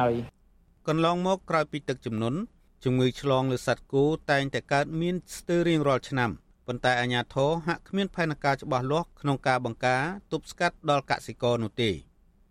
[0.87, 2.39] កន្លងមកក្រោយពីទឹកជំនន់
[2.83, 6.31] ជំងឺឆ្លងលើសត្វគោតែងតែកើតមានស្ទើររៀងរាល់ឆ្នាំ
[6.67, 11.91] ប៉ុន្តែអាជ្ញាធរហាក់គ្មានផែនការច្បាស់លាស់ក្នុងការបង្ការទប់ស្កាត់ដល់កសិករនោះទេ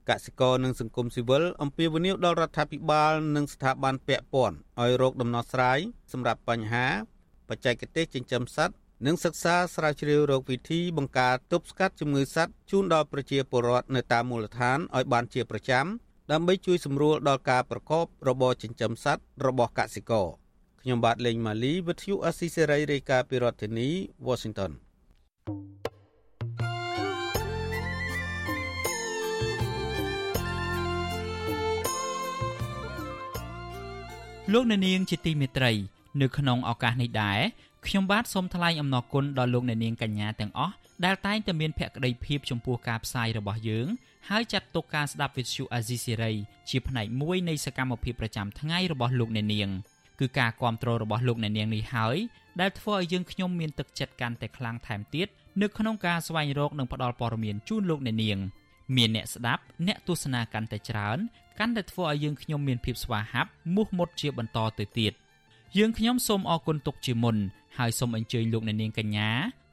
[0.09, 5.79] កសិករនិងសង្គមស៊ីវិលអំពាវនាវដល់រដ្ឋាភិបាលនិងស្ថាប័នពាក់ព័ន្ធឲ្យរកដំណោះស្រាយ
[6.13, 6.87] សម្រាប់បញ្ហា
[7.49, 8.75] បច្ចេកទេសចិញ្ចឹមសត្វ
[9.07, 15.87] និងសិក្សាស្រាវជ្រាវរកវិធីបង្ការទប់ស្កាត់ជំងឺសត្វជូនដល់ប្រជាពលរដ្ឋនៅតាមមូលដ្ឋានឲ្យបានជាប្រចាំ
[16.33, 20.27] ដើម្បីជួយសម្រួលដល់ការប្រកបរបរចិញ្ចឹមសត្វរបស់កសិករ
[20.81, 23.89] ខ្ញុំបាទលេងម៉ាលីវិទ្យុអស៊ីសេរីរាយការណ៍ពីរដ្ឋធានី
[24.27, 24.73] Washington
[34.53, 35.73] លោកអ្នកនាងជាទីមេត្រី
[36.21, 37.41] នៅក្នុងឱកាសនេះដែរ
[37.87, 40.75] ខ្ញុំបាទសូមថ្លែងអំណរគុណដល់លោកអ្នកនាងកញ្ញាទាំងអស់
[41.05, 43.87] ដែលតែងតែមានភក្ដីភាពចំពោះការផ្សាយរបស់យើង
[44.29, 46.33] ហើយចាត់ទុកការស្ដាប់វិទ្យុអាស៊ីសេរី
[46.71, 49.71] ជាផ្នែកមួយនៃសកម្មភាពប្រចាំថ្ងៃរបស់លោកអ្នកនាង
[50.21, 52.17] គឺការគ្រប់គ្រងរបស់លោកអ្នកនាងនេះហើយ
[52.61, 55.29] ដែលធ្វើឲ្យយើងខ្ញុំមានទឹកចិត្តកាន់តែខ្លាំងថែមទៀត
[55.63, 58.39] នៅក្នុងការស្វែងរកនិងផ្តល់ព័ត៌មានជូនលោកអ្នកនាង
[58.97, 61.19] មានអ្នកស្ដាប់អ្នកទស្សនាកាន់តែច្រើន
[61.59, 65.13] កាន់តែធ្វើឲ្យយើងខ្ញុំមានភាពស្វាហាប់មោះមុតជាបន្តទៅទៀត
[65.79, 67.37] យើងខ្ញុំសូមអរគុណទុកជាមុន
[67.79, 69.31] ហើយសូមអញ្ជើញលោកអ្នកនាងកញ្ញា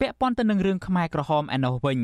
[0.00, 2.00] ពាក់ព័ន្ធទៅនឹងរឿងខ្មែរក្រហមឯណោះវិញ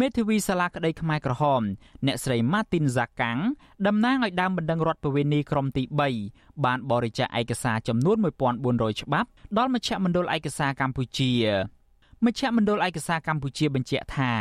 [0.00, 1.62] មេធាវីសាលាក្តីខ្មែរក្រហម
[2.06, 3.40] អ្នកស្រី Martin Zakang
[3.86, 5.82] តំណាងឲ្យដើមបណ្ដឹងរដ្ឋប្រវេណីក្រុមទី
[6.24, 8.16] 3បានបរិច្ចាគឯកសារចំនួន
[8.58, 9.28] 1400ច្បាប់
[9.58, 11.32] ដល់មជ្ឈមណ្ឌលឯកសារកម្ពុជា
[12.24, 14.32] មជ្ឈមណ្ឌលឯកសារកម្ពុជាបញ្ជាក់ថា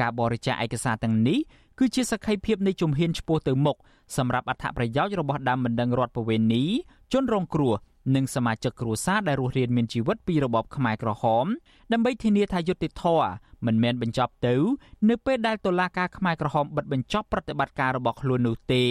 [0.00, 1.38] ការបរិច្ចាគឯកសារទាំងនេះ
[1.78, 3.76] គឺជាសក្ខីភាពនៃជំហានឆ្ពោះទៅមុខ
[4.16, 6.64] សម្រាប់អត្ថប្រយោជន៍របស់ដើមបណ្ដឹងរដ្ឋប្រវេណី
[7.12, 7.74] ជនរងគ្រោះ
[8.14, 11.46] និងសមាជិកគ្រួសារដែលរស់រានមានជីវិតពីរបបខ្មែរក្រហម
[11.92, 13.28] ដើម្បីធានាថាយុត្តិធម៌
[13.66, 14.54] មិនមែនបញ្ចប់ទៅ
[15.08, 18.84] នៅពេលដែលតុលាការខ្មែរក្រហមបិទបញ្ចប់ប្រតិបត្តិការរបស់ខ្លួននោះទេ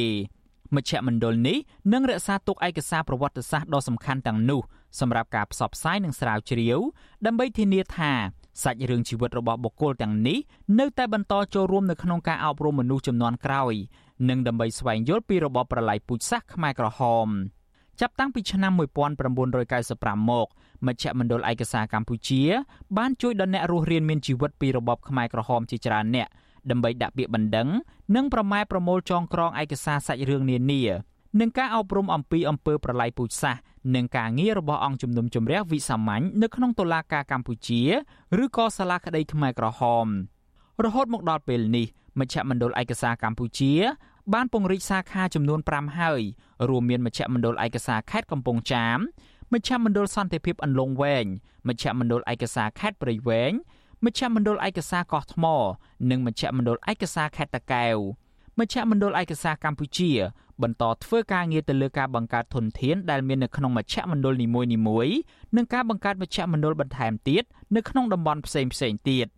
[0.76, 1.58] មជ្ឈមណ្ឌលនេះ
[1.94, 4.62] នឹងរក្សាទុកឯកសារប្រវត្តិសាស្ត្រដ៏សំខាន់ទាំងនោះ
[5.00, 6.80] សម្រាប់ការផ្សព្វផ្សាយនិងស្រាវជ្រាវ
[7.26, 8.12] ដើម្បីធានាថា
[8.64, 10.40] សាច់រឿងជីវិតរបស់បុគ្គលទាំងនេះ
[10.80, 13.74] នៅតែបន្តចូលរួមនៅក្នុងការអប់រំមនុស្សចំនួនក្រោយ
[14.30, 17.28] និងដើម្បីស្វែងយល់ពីរបបប្រល័យពូជសាសន៍ខ្មែរក្រហម។
[18.02, 20.48] ចាប់តាំងពីឆ្នាំ1995មក
[20.88, 22.42] មជ្ឈមណ្ឌលឯកសារកម្ពុជា
[22.98, 26.28] បានជួយដល់អ្នករស់រានមានជីវិតពីរបបខ្មែរក្រហមជាច្រើនអ្នក
[26.70, 27.68] ដើម្បីដាក់ពាក្យបណ្ដឹង
[28.16, 30.82] និងប្រម៉ែប្រមូលចងក្រងឯកសារសាច់រឿងនានា
[31.40, 33.62] នឹងការអប់រំអំពីអំពើប្រល័យពូជសាសន៍
[33.96, 37.82] និងការងាររបស់អង្គជំនុំជម្រះវិសាមញ្ញនៅក្នុងតុលាការកម្ពុជា
[38.44, 40.08] ឬក៏សាលាក្តីខ្មែរក្រហម
[40.84, 41.88] រហូតមកដល់ពេលនេះ
[42.20, 43.74] មជ្ឈមណ្ឌលឯកសារកម្ពុជា
[44.34, 46.22] បានពង្រីកសាខាចំនួន5ហើយ
[46.70, 49.00] រួមមានមជ្ឈមណ្ឌលឯកសារខេត្តកំពង់ចាម
[49.54, 51.26] មជ្ឈមណ្ឌលសន្តិភាពអន្លង់វែង
[51.68, 53.52] មជ្ឈមណ្ឌលឯកសារខេត្តព្រៃវែង
[54.06, 55.46] មជ្ឈមណ្ឌលឯកសារកោះថ្ម
[56.10, 57.98] និងមជ្ឈមណ្ឌលឯកសារខេត្តតាកែវ
[58.60, 60.12] មជ្ឈមណ្ឌលឯកសារកម្ពុជា
[60.62, 65.16] បន្តធ្វើការងារទៅលើការបង្កើតធនធានដែលមាននៅក្នុងមជ្ឈមណ្ឌលនីមួយៗ
[65.56, 67.44] និងការបង្កើតមជ្ឈមណ្ឌលបន្ថែមទៀត
[67.76, 68.72] នៅក្នុងតំបន់ផ្សេងៗ
[69.10, 69.28] ទៀត។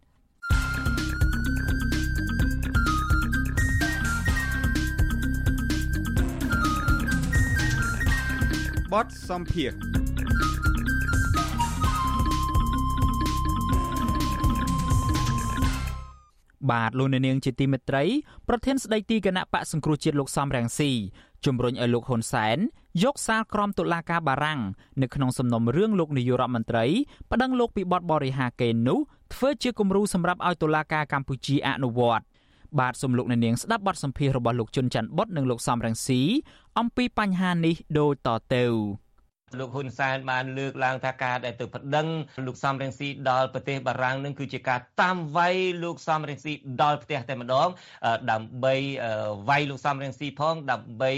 [8.94, 9.72] បទសំភារ
[16.72, 18.04] បាទលោកនាងជាទីមេត្រី
[18.48, 20.92] ប្រធានស្ដីទីគណៈបកសង្គ្រោះជាតិលោកសំរងស៊ី
[21.46, 22.58] ជំរុញឲ្យលោកហ៊ុនសែន
[23.04, 24.62] យកសាលក្រមតុលាការបារាំង
[25.02, 26.86] នៅក្នុងសំណុំរឿងលោកនាយករដ្ឋមន្ត្រី
[27.32, 29.00] ប្តឹងលោកពីបទបរិហាកេរនោះ
[29.34, 32.24] ធ្វើជាគំរូសម្រាប់ឲ្យតុលាការកម្ពុជាអនុវត្ត
[32.80, 36.22] បាទសូមលោកអ្នកនាងស្ដាប់បទសម្ភាសន៍របស់លោកជុនច័ន្ទបុតនិងលោកសំរងស៊ី
[36.80, 38.66] អំពីបញ្ហានេះដូចតទៅ
[39.60, 42.08] លោកហ៊ុនសែនបានលើកឡើងថាការដែលទៅប្តឹង
[42.46, 47.68] លោកសំរងស៊ីដល់ប្រទេសបារាំងនឹងគឺជាការតាមវាយលោកសំរងស៊ីដល់ផ្ទះតែម្ដង
[48.32, 48.76] ដើម្បី
[49.50, 51.12] វាយលោកសំរងស៊ីផងដើម្បី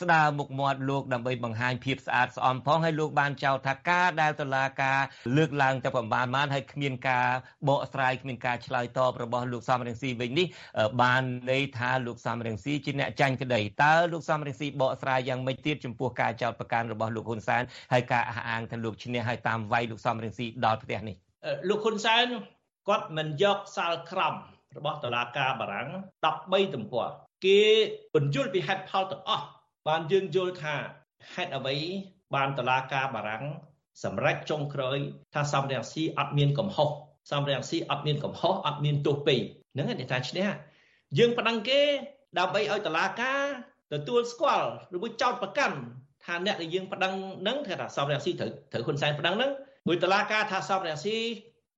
[0.00, 5.00] ស្ដារមុខមាត់លោកដើម្បីបង្ហាញភាពស្អាតស្អំផងហើយលោកបានចោទថាការដែលតុលាការ
[5.36, 7.28] លើកឡើងទៅប្រមាណបានហើយគ្មានការ
[7.68, 10.46] បកស្រាយគ្មានការឆ្លើយតបរបស់លោកសំរងស៊ីវិញនេះ
[11.02, 21.16] បានន័យថាលោកសំរងស៊ីជាអ្នកចាញ់ក្តីតើលោកសំរងស៊ីបកស្រាយយ៉ាងម៉េចទៀតចំពោះការចោទប្រកាន់របស់លោកហ៊ុនសែនហើយការអះអាងថាលោកឈ្នះហើយតាមវាយលោកសំរងស៊ីដល់ផ្ទះនេះ
[21.68, 22.26] លោកហ៊ុនសែន
[22.88, 24.34] គាត់មិនយកសាលក្រម
[24.76, 25.88] របស់តុលាការបារាំង
[26.32, 27.06] 13ទំព័រ
[27.44, 27.60] គេ
[28.14, 29.46] បញ្យល់ពីហេតុផលទាំងអស់
[29.88, 30.74] បានយើងយល់ថា
[31.34, 31.76] ហេតុអ្វី
[32.34, 33.44] បានតឡាការបារាំង
[34.04, 34.98] សម្រេចចុងក្រោយ
[35.34, 36.88] ថាសំរងស៊ីអត់មានកំហុស
[37.30, 39.40] សំរងស៊ីអត់មានកំហុសអត់មានទោសពេក
[39.72, 40.48] ហ្នឹងឯងថាឈ្នះ
[41.18, 41.80] យើងប្តឹងគេ
[42.38, 43.42] ដើម្បីឲ្យតឡាការ
[43.92, 45.78] ទទួលស្គាល់ឬមួយចោតប្រកាន់
[46.26, 47.12] ថាអ្នកដែលយើងប្តឹង
[47.42, 49.50] ហ្នឹងថាសំរងស៊ីត្រូវត្រូវហ៊ុនសែនប្តឹងហ្នឹង
[49.88, 51.16] មួយតឡាការថាសំរងស៊ី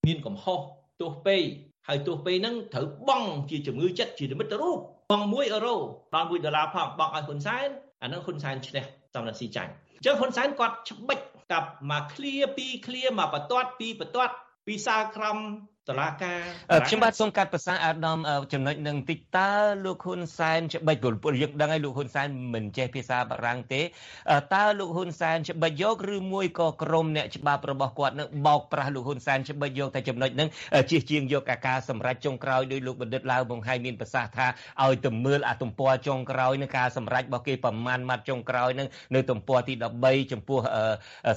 [0.06, 0.60] មានកំហុស
[1.00, 1.42] ទោសពេក
[1.88, 4.78] ហើយទោះពេលហ្នឹងត្រូវបង់ជាជំងឺចិត្តជានិមិត្តរូប
[5.10, 5.76] បង់1អឺរ៉ូ
[6.14, 7.68] ដល់1ដុល្លារផងបង់ឲ្យហ៊ុនសែន
[8.02, 8.84] អានឹងហ៊ុនសែនឈ្នះ
[9.14, 11.18] សំរងស៊ីចាញ់អញ្ចឹងហ៊ុនសែនគាត់ច្បិច
[11.52, 14.34] កាប់មកឃ្លាពីរឃ្លាមកបន្ទាត់ពីបន្ទាត់
[14.66, 15.38] ពីសាលក្រម
[15.88, 16.40] តឡាការ
[16.86, 18.18] ខ្ញុំបាទសូមកាត់ប្រសាអាដាម
[18.52, 19.50] ចំណុចនឹងតិចតើ
[19.84, 23.82] លោកហ៊ុនសែនច្បិចពលយើងដឹងហើយលោកហ៊ុនសែនមិនចេះភាសាបារាំងទេ
[24.54, 30.48] តើលោកហ៊ុនសែនច្បិចយកឬមួយក៏ក្រុមអ្នកច្បាប់របស់គាត់នឹងបោកប្រាស់លោកហ៊ុនសែនច្បិចយកតែចំណុចនឹង
[30.90, 34.46] ជិះជាងយកអាការសម្រាប់ចុងក្រោយដោយលោកបណ្ឌិតឡាវបង្ហាញមានប្រសាសន៍ថា
[34.82, 40.58] ឲ្យទៅមើលអាទំព័រចុងក្រោយនឹងការសម្រេចរបស់គេប្រមាណម៉ាត់ចុងក្រោយនឹងនៅទំព័រទី13ចំពោះ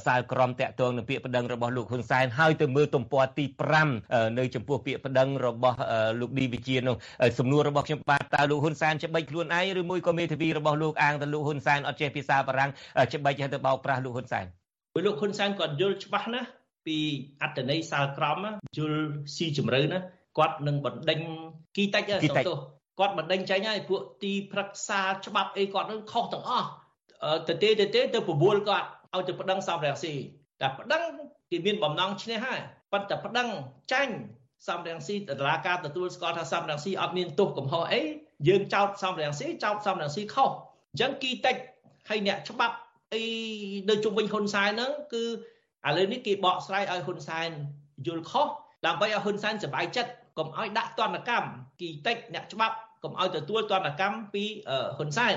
[0.05, 5.77] សាលក្រមតាក់ទងនឹងពាក្យប្តឹងរបស់លោកហ៊ុនសែនហើយទៅមើលទំព័រទី5នៅចំពោះពាក្យប្តឹងរបស់
[6.19, 6.95] លោកឌីវិជានោះ
[7.39, 12.71] សំណួររបស់ខ្ញុំបាទតើលោកហ៊ុនសែនច្បិចខ្លួនឯងឬមួយក៏មេធាវីរបស់លោកអាងថាលោកហ៊ុនសែនអត់ចេះភាសាបារាំង
[13.13, 14.45] ច្បិចទៅបោកប្រាស់លោកហ៊ុនសែន
[14.93, 16.49] ព្រោះលោកហ៊ុនសែនគាត់យល់ច្បាស់ណាស់
[16.87, 16.97] ពី
[17.41, 18.37] អត្តន័យសាលក្រម
[18.77, 19.01] យល់
[19.35, 19.99] ស៊ីជម្រៅណា
[20.37, 21.19] គាត់នឹងបណ្ដេញ
[21.75, 22.57] គីតិចសំទោស
[22.99, 26.67] គាត់មិនដេញចេញហើយពួកទីប្រឹក្សាច្បាប់អីគាត់នឹងខុសទាំងអស់
[27.47, 30.13] ទៅទេទៅទេទៅប្រមូលគាត់ឲ្យទៅប្តឹងសំរងស៊ី
[30.61, 31.01] តែប្តឹង
[31.51, 32.59] គេមានបំណងឈ្នះហើយ
[32.91, 33.47] ប៉ុន្តែប្តឹង
[33.91, 34.15] ចាញ់
[34.67, 38.01] សំរងស៊ីតឡាការទទួលស្គាល់ថាសំរងស៊ីអត់មានទោសកំហុសអី
[38.47, 40.51] យើងចោទសំរងស៊ីចោទសំរងស៊ីខុស
[40.91, 41.55] អញ្ចឹងគីតិច
[42.09, 42.75] ហើយអ្នកច្បាប់
[43.13, 43.23] អី
[43.89, 47.49] នៅជុំវិញហ៊ុនសែនហ្នឹងគឺឥឡូវនេះគេបកស្រាយឲ្យហ៊ុនសែន
[48.07, 48.47] យល់ខុស
[48.85, 51.49] ដើម្បីឲ្យហ៊ុនសែនសប្បាយចិត្តកុំឲ្យដាក់ទណ្ឌកម្ម
[51.81, 54.43] គីតិចអ្នកច្បាប់កុំឲ្យទទួលទណ្ឌកម្មពី
[54.97, 55.35] ហ៊ុនសែន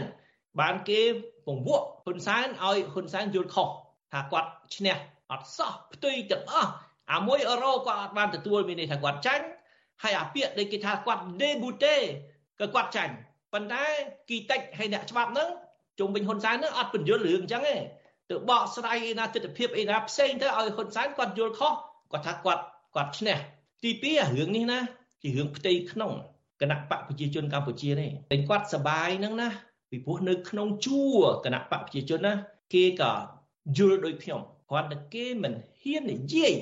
[0.61, 1.01] បានគេ
[1.47, 3.69] ពង្វក់ហ៊ុនសែនឲ្យហ៊ុនសែនយល់ខុស
[4.13, 4.97] ថាគាត់ឈ្នះ
[5.31, 6.71] អត់សោះផ្ទុយទាំងអស់
[7.13, 9.45] អាមួយអឺរ៉ូគាត់អត់បានទទួលមានន័យថាគាត់ចាញ់
[10.03, 11.97] ហើយអាពាក្យដែលគេថាគាត់ debute
[12.61, 13.15] ក៏គាត់ចាញ់
[13.53, 13.85] ប៉ុន្តែ
[14.29, 15.49] គីតិចហើយអ្នកច្បាប់ហ្នឹង
[15.99, 17.77] ជុំវិញហ៊ុនសែនហ្នឹងអត់បញ្យល់រឿងអញ្ចឹងទេ
[18.31, 21.73] ទៅបកស្រាយឯណាទស្សនវិជ្ជាឯណាផ្សេងទៅឲ្យហ៊ុនសែនគាត់យល់ខុស
[22.13, 22.63] គាត់ថាគាត់
[22.95, 23.37] គាត់ឈ្នះ
[23.83, 24.79] ទី2រឿងនេះណា
[25.23, 26.13] ជារឿងផ្ទៃក្នុង
[26.61, 29.49] គណៈបកប្រជាជនកម្ពុជានេះតែគាត់សបាយហ្នឹងណា
[29.91, 32.33] ពីព្រោះនៅក្នុងជួរគណៈបកប្រជាជនណា
[32.75, 33.13] គេក៏
[33.77, 34.41] យល់ដូចខ្ញុំ
[34.71, 35.53] គាត់តែគេមិន
[35.83, 36.53] ហ៊ាននិយាយ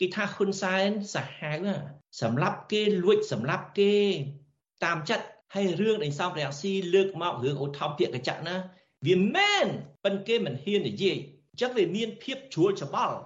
[0.00, 1.66] គេថាហ៊ុនសែនសាហាវ
[2.22, 3.94] សម្រាប់គេលួចសម្រាប់គេ
[4.84, 8.56] តាមចិត្តហើយរឿងដែលសំរងស៊ីលើកមករឿងអូថោមពាក្យកញ្ចក់ណា
[9.06, 9.66] វាមែន
[10.04, 11.16] ប៉ុន្តែគេមិនហ៊ាននិយាយ
[11.50, 13.16] អញ្ចឹងវាមានភាពជ្រួលច្បល់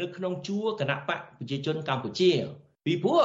[0.00, 2.32] នៅក្នុងជួរគណៈបកប្រជាជនកម្ពុជា
[2.84, 3.24] ពីព្រោះ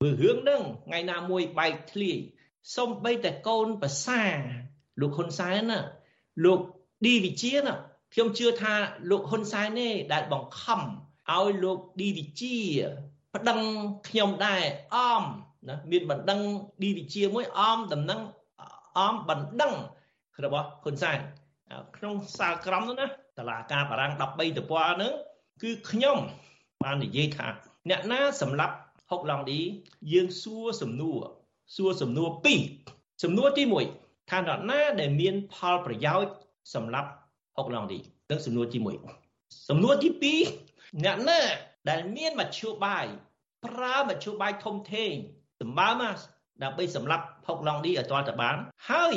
[0.00, 2.18] មើលរឿងហ្នឹងថ្ងៃណាមួយបែកធ្លាយ
[2.76, 4.22] សំបីតែកូនប្រសា
[5.00, 5.78] លោកហ៊ុនសែនណា
[6.44, 6.60] លោក
[7.04, 7.74] ឌីវិជាណា
[8.12, 8.74] ខ្ញុំជឿថា
[9.10, 10.80] លោកហ៊ុនសែនទេដែលបង្ខំ
[11.36, 12.56] ឲ្យលោកឌីវិជា
[13.34, 13.60] ប្តឹង
[14.08, 14.62] ខ្ញុំដែរ
[14.94, 15.22] អម
[15.68, 16.40] ណាមានបណ្ដឹង
[16.82, 18.20] ឌីវិជាមួយអមដំណឹង
[18.98, 19.74] អមបណ្ដឹង
[20.44, 21.18] របស់ហ៊ុនសែន
[21.96, 23.06] ក្នុងសាលក្រមនោះណា
[23.38, 25.12] តឡាការបារាំង13តពណ៌ហ្នឹង
[25.62, 26.18] គឺខ្ញុំ
[26.82, 27.48] បាននិយាយថា
[27.90, 28.74] អ្នកណាសម្រាប់
[29.10, 29.60] ហុកឡង់ឌី
[30.12, 31.18] យើងសួរសំណួរ
[31.76, 32.28] សួរសំណួរ
[32.74, 33.64] 2សំណួរទី
[33.96, 36.34] 1ថានរណាដែលមានផលប្រយោជន៍
[36.74, 37.10] សម្រាប់
[37.56, 37.98] ហុកឡង់ឌី
[38.30, 38.78] នឹងសំណួរទី
[39.22, 40.69] 1សំណួរទី2
[41.04, 41.40] អ្នកណា
[41.88, 43.06] ដែលមានមធ្យោបាយ
[43.66, 45.12] ប្រើមធ្យោបាយធំធេង
[45.60, 46.16] សម្បើមក
[46.62, 48.56] ដើម្បីសម្រាប់ហុកឡង់ឌីឲ្យទាល់តែបាន
[48.90, 49.14] ហើយ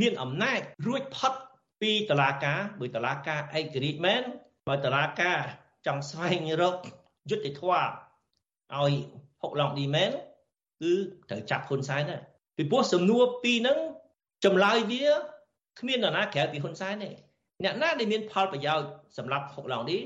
[0.00, 1.32] មានអំណាចរួចផុត
[1.80, 4.22] ពីតឡាការបើតឡាការឯករាជ្យមែន
[4.68, 5.38] បើតឡាការ
[5.86, 6.76] ចង់ស្វែងរក
[7.30, 7.82] យុត្តិធម៌
[8.74, 8.92] ឲ្យ
[9.42, 10.10] ហុកឡង់ឌីមែន
[10.82, 10.92] គឺ
[11.30, 12.20] ត្រូវចាប់ហ៊ុនសែនដែរ
[12.56, 13.78] ពីព្រោះសំណួរពីរហ្នឹង
[14.44, 15.04] ចម្លើយវា
[15.78, 17.10] គ្មាននរណាក្រៅពីហ៊ុនសែនទេ
[17.64, 19.98] អ្នកណាដែលមានផលប្រយោជន៍សម្រាប់ហុកឡង់ឌី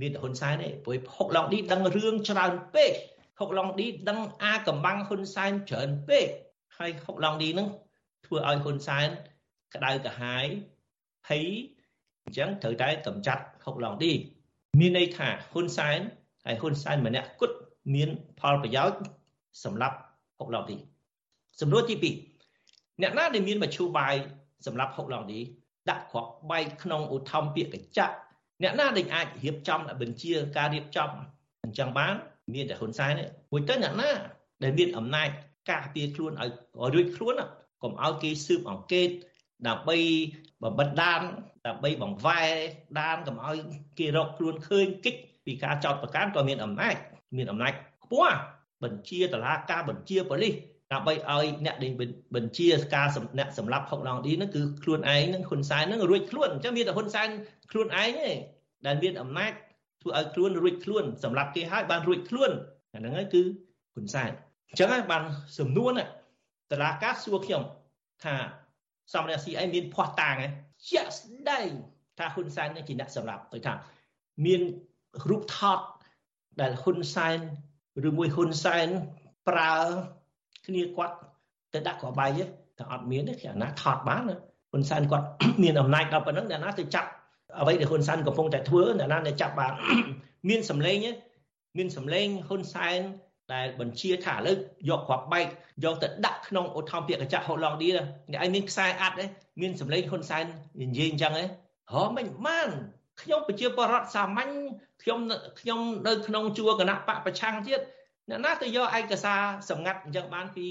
[0.00, 2.92] មានតែហ៊ុនសែនទេព្រោះហុកឡង់ឌីដឹងរឿងច្រើនពេក
[3.38, 6.26] ហុកឡង់ឌីដឹងអាកំបាំងហ៊ុនសែនច្រើនពេក
[6.78, 7.68] ហើយហុកឡង់ឌីហ្នឹង
[8.26, 9.08] ធ្វើឲ្យហ៊ុនសែន
[9.74, 10.44] ក្តៅក្រហាយ
[11.26, 11.44] ភ័យ
[12.24, 14.12] អញ្ចឹងត្រូវតែកម្ចាត់ហុកឡង់ឌី
[14.80, 15.98] មានន័យថាហ៊ុនសែន
[16.44, 17.56] ហើយហ៊ុនសែនម្នាក់គត់
[17.94, 18.08] មាន
[18.40, 19.00] ផលប្រយោជន៍
[19.64, 19.96] សម្រាប់
[20.38, 20.76] ហុកឡង់ឌី
[21.60, 21.94] សំណួរទី
[22.42, 24.14] 2អ្នកណាដែលមានមជ្ឈបាយ
[24.66, 25.40] សម្រាប់ហុកឡង់ឌី
[25.90, 28.14] ដាក់គ្រាប់បែកក្នុងឧទ្ធម្ភាគកញ្ចក់
[28.62, 31.10] អ្នកណាដែលអាចរៀបចំបញ្ជាការរៀបចំ
[31.64, 32.14] អញ្ចឹងបាន
[32.54, 34.10] មានតែហ៊ុនសែនទេមួយទៅអ្នកណា
[34.62, 35.28] ដែលមានអំណាច
[35.70, 36.50] ការពារខ្លួនឲ្យ
[36.94, 37.34] រួចខ្លួន
[37.82, 39.08] កុំឲ្យគេស៊ើបអង្កេត
[39.68, 39.96] ដើម្បី
[40.62, 41.20] បំបិតដាន
[41.66, 42.48] ដើម្បីបង្វែរ
[43.00, 43.56] ដានកុំឲ្យ
[43.98, 46.94] គេរកខ្លួនឃើញគិច្ចពីការចោតប្រកាន់ក៏មានអំណាច
[47.36, 47.72] មានអំណាច
[48.04, 48.36] ខ្ពស់
[48.82, 50.54] បញ្ជាតឡាការបញ្ជាប៉ូលីស
[50.92, 51.92] ដើម្បីឲ្យអ្នកដែល
[52.36, 53.08] បញ្ជាការ
[53.38, 57.28] អ្នកសម្រាប់ហុកឡងឌីហ្នឹងគឺខ្លួនឯងហ្នឹងហ៊ុនសែនហ្នឹងរួចខ្លួនអញ្ចឹងមានតែហ៊ុនសែន
[57.70, 58.28] ខ្លួនឯងទេ
[58.86, 59.52] ដែលមានអំណាច
[60.02, 62.50] ធ្វើឲ្យខ្លួនរួចខ្លួនសម្រាប់គេហើយបានរួចខ្លួន
[62.94, 63.42] អាហ្នឹងហើយគឺ
[63.94, 64.30] ហ៊ុនសែន
[64.68, 65.22] អញ្ចឹងហើយបាន
[65.58, 66.04] សំនួរណា
[66.70, 67.62] តឡាការសួរខ្ញុំ
[68.24, 68.34] ថា
[69.12, 70.34] សំរងស៊ីអីមានភ័ស្តុតាង
[70.88, 71.68] ជាក់ស្ដែង
[72.18, 73.74] ថាហ៊ុនសែននេះជាអ្នកសម្រាប់ទៅថា
[74.44, 74.60] មាន
[75.30, 75.78] រូបថត
[76.60, 77.38] ដែលហ៊ុនសែន
[78.08, 78.88] ឬមួយហ៊ុនសែន
[79.48, 79.74] ប្រើ
[80.66, 81.14] គ្នាគាត់
[81.74, 82.30] ទៅដាក់ក្របបែក
[82.78, 84.22] តែអត់មានទេអាណាថតបាន
[84.72, 85.26] ហ៊ុនសែនគាត់
[85.62, 87.08] មានអំណាចដល់ប៉ុណ្ណឹងអ្នកណាទៅចាប់
[87.60, 89.72] អ្វីដែលហ៊ុនសែនកំពុងតែធ្វើអ្នកណាដែលចាប់បាន
[90.48, 90.96] មានសម្លេង
[91.78, 93.00] មានសម្លេងហ៊ុនសែន
[93.54, 94.56] ដែលបញ្ជាថាឥឡូវ
[94.88, 95.46] យកគ្រាប់បែក
[95.84, 99.24] យកទៅដាក់ក្នុងឧទ្ធម្ភាគកញ្ចក់ហូឡង់ឌីអ្នកឯងមានខ្សែអាត់ទេ
[99.60, 100.44] មានសម្លេងហ៊ុនសែន
[100.82, 101.44] និយាយអញ្ចឹងទេ
[101.92, 102.68] ហ៎មិនបាន
[103.22, 104.50] ខ្ញុំប្រជាពលរដ្ឋសាមញ្ញ
[105.02, 105.18] ខ្ញុំ
[105.60, 107.80] ខ្ញុំនៅក្នុងជួរគណៈបកប្រឆាំងទៀត
[108.30, 110.66] អ្នកណាទៅយកឯកសារសម្ងាត់អញ្ចឹងបានពី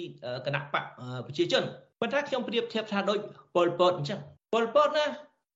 [0.45, 0.85] គណៈបក
[1.27, 1.63] ប្រជាជន
[1.99, 3.19] ប៉ុន្តែខ្ញុំប្រៀបធៀបថាដូច
[3.55, 4.19] ប៉ុលពតអញ្ចឹង
[4.53, 5.05] ប៉ុលពតណា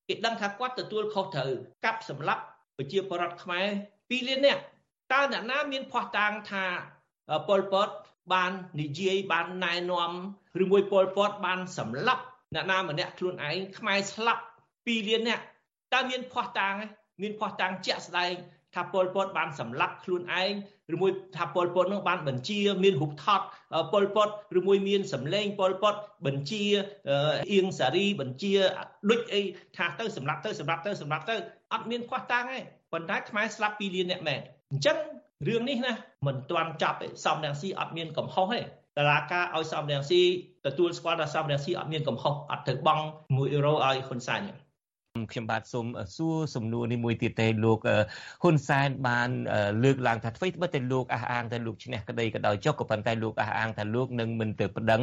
[0.08, 1.52] គេដឹងថាគាត់ទទួលខុសត្រូវ
[1.86, 2.44] កាប់សម្លាប់
[2.78, 4.62] ប្រជាពលរដ្ឋខ្មែរ2លាននាក់
[5.14, 6.66] តើអ្នកណាមានភ័ស្តុតាងថា
[7.48, 7.88] ប៉ុលពត
[8.34, 10.12] បាននិយាយបានណែនាំ
[10.64, 12.24] ឬមួយប៉ុលពតបានសម្លាប់
[12.54, 14.44] អ្នកណាម្នាក់ខ្លួនឯងខ្មែរស្លាប់
[14.76, 15.44] 2លាននាក់
[15.94, 16.74] តើមានភ័ស្តុតាង
[17.22, 18.34] មានភ័ស្តុតាងជាក់ស្ដែង
[18.76, 20.52] ថាពលពតបានសម្លាប់ខ្លួនឯង
[20.94, 23.42] ឬមួយថាពលពតនឹងបានបញ្ជាមានរូបថត
[23.94, 25.96] ពលពតឬមួយមានសម្លេងពលពត
[26.26, 26.64] បញ្ជា
[27.52, 28.54] អៀងសារីបញ្ជា
[29.10, 29.42] ដូចអី
[29.78, 31.36] ថាទៅសម្លាប់ទៅសម្លាប់ទៅសម្លាប់ទៅ
[31.74, 32.60] អត់មានខ្វះតាំងទេ
[32.94, 34.42] ប៉ុន្តែខ្មែរស្លាប់2លានអ្នកមែន
[34.72, 34.98] អញ្ចឹង
[35.48, 35.94] រឿងនេះណា
[36.28, 38.62] មិនទាន់ចាប់ទេសំរងស៊ីអត់មានកំហុសទេ
[38.98, 40.22] តឡាការឲ្យសំរងស៊ី
[40.66, 44.67] ទទួលស្គាល់ថាសំរងស៊ីអត់មានកំហុសអត់ទៅបង់1អឺរ៉ូឲ្យហ៊ុនសែនទេ
[45.32, 47.80] ខ្ញុំបាទសូមសួរសំណួរនេះមួយទៀតទេលោក
[48.44, 49.30] ហ៊ុនសែនបាន
[49.84, 55.02] លើកឡើងថាអ្វីត្បិតតែលោកអះអាងថាលោកឈ្នះក្តីក៏ដោយចុះក៏ប៉ុន្តែលោកអះអាងថាលោកនឹងមិនទៅប្តឹង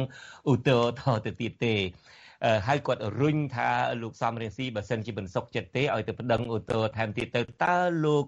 [0.51, 1.75] ឧទ្ធរថទៅទៀតទេ
[2.67, 3.69] ហើយគាត់រុញថា
[4.01, 8.23] លោកសំរៀងស៊ីបើសិនជាមិនសុខចិត្តទេឲ្យទៅប្តឹងឧទ្ធរថែមទៀតទៅតើលោក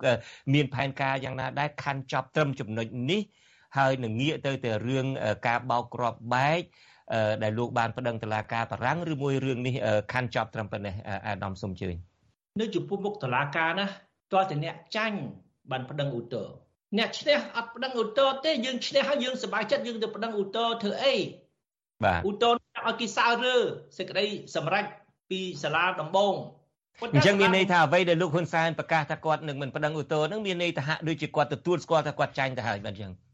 [0.53, 3.21] មានផែនការយ៉ាងណាដែរខាន់ចប់ត្រឹមចំណុចនេះ
[3.77, 5.05] ហើយនឹងងាកទៅតែរឿង
[5.47, 6.61] ការបោកគ្រាប់បែក
[7.43, 9.75] ដែលលោកបានប្តឹងតុលាការបារាំងឬមួយរឿងនេះ
[10.11, 10.93] ខាន់ចប់ត្រឹមប៉ុណ្ណេះ
[11.27, 11.89] អាដាមសូមជឿ
[12.59, 13.85] នៅចំពោះមុខតុលាការណា
[14.33, 15.17] តើតអ្នកចាញ់
[15.71, 16.47] បានប្តឹងឧទ្ធរ
[16.97, 21.15] អ្នកឈ្នះអត់ប្តឹងឧទ្ធរទេយើងឈ្នះហើយយើងសប្បាយចិត្តយើងទៅប្តឹងឧទ្ធរធ្វើអី
[22.05, 22.53] បាទឧទ្ធរ
[22.87, 23.55] ឲ្យគេសើរើ
[23.97, 24.85] សេចក្តីសម្រេច
[25.29, 26.33] ពីសាលាដំបង
[27.13, 33.26] អញ្ចឹងមានន័យថាអ្វីដែលលោកហ៊ុនសែនប្រកាសថាគាត់នឹងមិនប្តឹងឧទ្ធរនឹងមានន័យថាហាក់ដូចជាគាត់ទទួលស្គាល់ថាគាត់ចាញ់ទៅហើយបាទអញ្ចឹងបាទ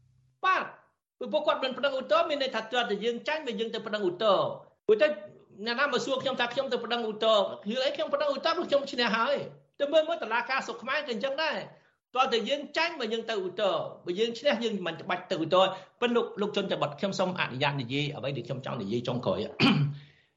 [1.18, 4.38] ព្រោះពួកគាត់មិនប្តឹងឧទ្ធរមានន័យថាគាត់តែយើងចាញ់វាយើងទៅប្តឹងឧទ្ធរ
[4.86, 5.08] ព្រោះតែ
[5.66, 7.38] អ្នកណាមកសួរខ្ញុំថាខ្ញុំទៅប្តឹងឧទ្ធរ
[7.70, 9.36] រឿងអីខ្ញុំប្តឹងឧទ្ធរព្រោះខ្ញុំឈ្នះហើយ
[9.80, 11.56] ទៅមើលមើលតឡាការសុខខ្មែរក៏អញ្ចឹងដែរ
[12.16, 13.74] តើតែយើងចាញ់បើយើងទៅឧទ្ធរ
[14.06, 15.64] បើយើងឈ្នះយើងមិនបាច់ទៅឧទ្ធរ
[16.00, 19.38] ប៉ុន្តែលោកលោកជនចបតខ្ញុំសូមអនុញ្ញាតនិយាយអ្វីដែលខ្ញុំចង់និយាយចុងក្រោយ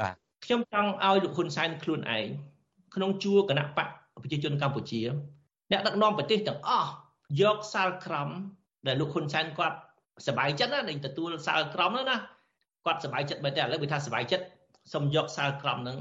[0.01, 0.13] បាទ
[0.45, 2.27] ខ្ញុំចង់ឲ្យលោកហ៊ុនសែនខ្លួនឯង
[2.95, 3.87] ក្នុងជួរគណៈបក
[4.23, 5.01] ប្រជាជនកម្ពុជា
[5.71, 6.89] អ្នកដឹកនាំប្រទេសទាំងអស់
[7.41, 8.29] យកសាលក្រម
[8.87, 9.77] ដែលលោកហ៊ុនសែនគាត់
[10.28, 12.16] សบายចិត្តណាដែលទទួលសាលក្រមហ្នឹងណា
[12.84, 14.44] គាត់សบายចិត្តមែនទេឥឡូវវាថាសบายចិត្ត
[14.94, 15.96] សុំយកសាលក្រមហ្នឹង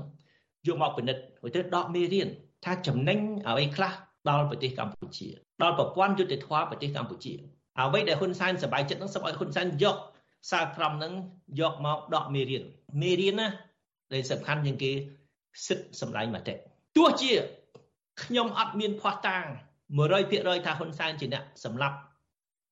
[0.68, 1.22] យកមកពិនិត្យ
[1.55, 2.28] ទៅដកមេរៀន
[2.66, 3.93] ថាចំណេញអ្វីខ្លះ
[4.30, 5.28] ដល់ប្រទេសកម្ពុជា
[5.62, 7.34] ដល់ប្រព័ន្ធយុតិធធម៌ប្រទេសកម្ពុជា
[7.80, 9.97] អ្វីដែលហ៊ុនសែនសบายចិត្តហ្នឹងសូមឲ្យហ៊ុនសែនយក
[10.51, 11.14] សាលក្រមហ្នឹង
[11.59, 12.64] យកមកដកមេរៀន
[13.01, 13.47] មេរៀនណា
[14.14, 14.91] ដែលសំខាន់ជាងគេ
[15.66, 16.53] សិទ្ធិសម្ដែងមតិ
[16.97, 17.32] ទោះជា
[18.24, 19.43] ខ្ញុំអត់មានភ័ស្តុតាង
[20.05, 21.97] 100%ថាហ៊ុនសែនជាអ្នកសម្លាប់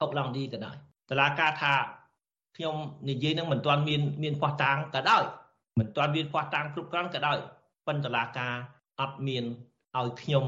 [0.02, 0.78] អុកឡង់ឌីក៏ដោយ
[1.11, 1.75] តឡាការថា
[2.57, 2.77] ខ្ញុំ
[3.09, 5.25] និយាយនឹងមិនទាន់មានមានភ័ស្តុតាងក៏ដោយ
[5.79, 7.39] មិនទាន់មានភ័ស្តុតាងគ្រប់គ្រាន់ក៏ដោយ
[7.87, 8.55] ប៉ុន្តែតឡាការ
[9.01, 9.45] អត់មាន
[9.99, 10.47] ឲ្យខ្ញុំ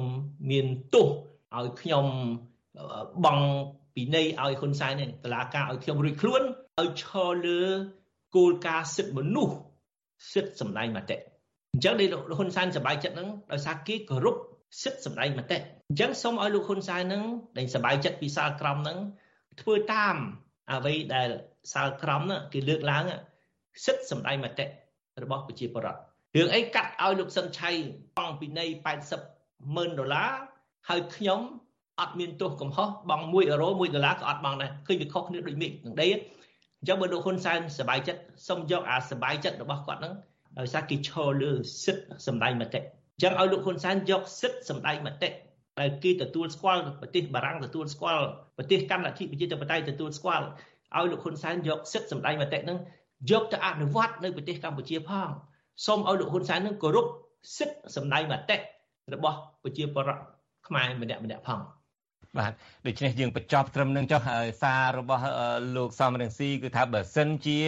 [0.51, 1.09] មានទោស
[1.57, 2.07] ឲ្យខ្ញុំ
[3.25, 3.39] បង
[3.95, 6.43] ពីនៃឲ្យហ៊ុនសែនទេតឡាការឲ្យខ្ញុំរួចខ្លួន
[6.81, 7.61] ឲ្យឈរលើ
[8.37, 9.57] គោលការណ៍សិទ្ធិមនុស្ស
[10.33, 11.17] សិទ្ធិសម្ដែងមតិ
[11.73, 14.37] អញ្ចឹងដែលហ៊ុនសែនសប្បាយចិត្តហ្នឹងដោយសារគេគោរព
[14.83, 17.23] សិទ្ធិសម្ដែងមតិអញ្ចឹងសូមឲ្យលោកហ៊ុនសែនហ្នឹង
[17.59, 18.99] ដែលសប្បាយចិត្តពីសាលក្រមហ្នឹង
[19.61, 20.17] ធ្វើតាម
[20.73, 21.29] អ្វីដែល
[21.73, 23.05] សាលក្រមគេលើកឡើង
[23.85, 24.67] សិទ្ធសំដាយមតិ
[25.23, 26.01] របស់ប្រជាពលរដ្ឋ
[26.37, 27.71] រឿងអីកាត់ឲ្យលោកសឹងឆៃ
[28.19, 28.65] បង់ពីនៃ
[29.21, 30.31] 80ម៉ឺនដុល្លារ
[30.89, 31.41] ហើយខ្ញុំ
[32.01, 40.15] អត់មានទោសកំហុសបង់1អឺរ៉ូ1ដុល្លារក៏អត់បង់ដែរឃើញវាខុសគ្នាដូចមេឃនឹងដីអញ្ចឹងបើលោកហ៊ុនសែនសប្បាយចិត្តសូមយកអាសប្បាយចិត្តរបស់គាត់ហ្នឹង
[40.59, 41.51] ដោយសារគេឈរលើ
[41.85, 45.29] សិទ្ធិសម្ដែងមតិអញ្ចឹងឲ្យលោកហ៊ុនសែនយកសិទ្ធិសម្ដែងមតិ
[45.79, 48.25] ដែលគេទទួលស្គាល់ប្រទេសបារាំងទទួលស្គាល់
[48.57, 50.45] ប្រទេសកម្ពុជាប្រជាធិបតេយ្យទទួលស្គាល់
[50.97, 52.79] ឲ្យលោកហ៊ុនសែនយកសិទ្ធិសម្ដែងមតិហ្នឹង
[53.31, 55.29] យកទៅអនុវត្តនៅប្រទេសកម្ពុជាផង
[55.87, 57.07] សូមឲ្យលោកហ៊ុនសែននឹងគោរព
[57.57, 58.57] សិទ្ធិសម្ដែងមតិ
[59.15, 60.23] របស់ប្រជាពលរដ្ឋ
[60.67, 61.61] ខ្មែរម្នាក់ម្នាក់ផង
[62.39, 62.53] បាទ
[62.87, 64.21] ដូច្នេះយើងបញ្ចប់ត្រឹមនឹងចុះ
[64.63, 65.25] សាររបស់
[65.77, 67.59] លោកសំរងស៊ីគឺថាបើសិនជា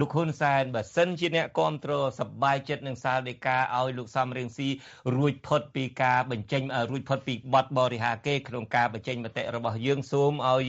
[0.00, 4.68] លោកហ៊ុនសែនបើសិនជាអ្នកគ្រប់គ្រងសបាយចិត្តនឹងសាលដីកាឲ្យលោកសំរងស៊ី
[5.16, 10.64] រួចផុតពីការបញ្ចេញរួចផុតពីបទបរិហាគេក្នុងការបញ្ចេញមតិរបស់យើងសូមឲ្យ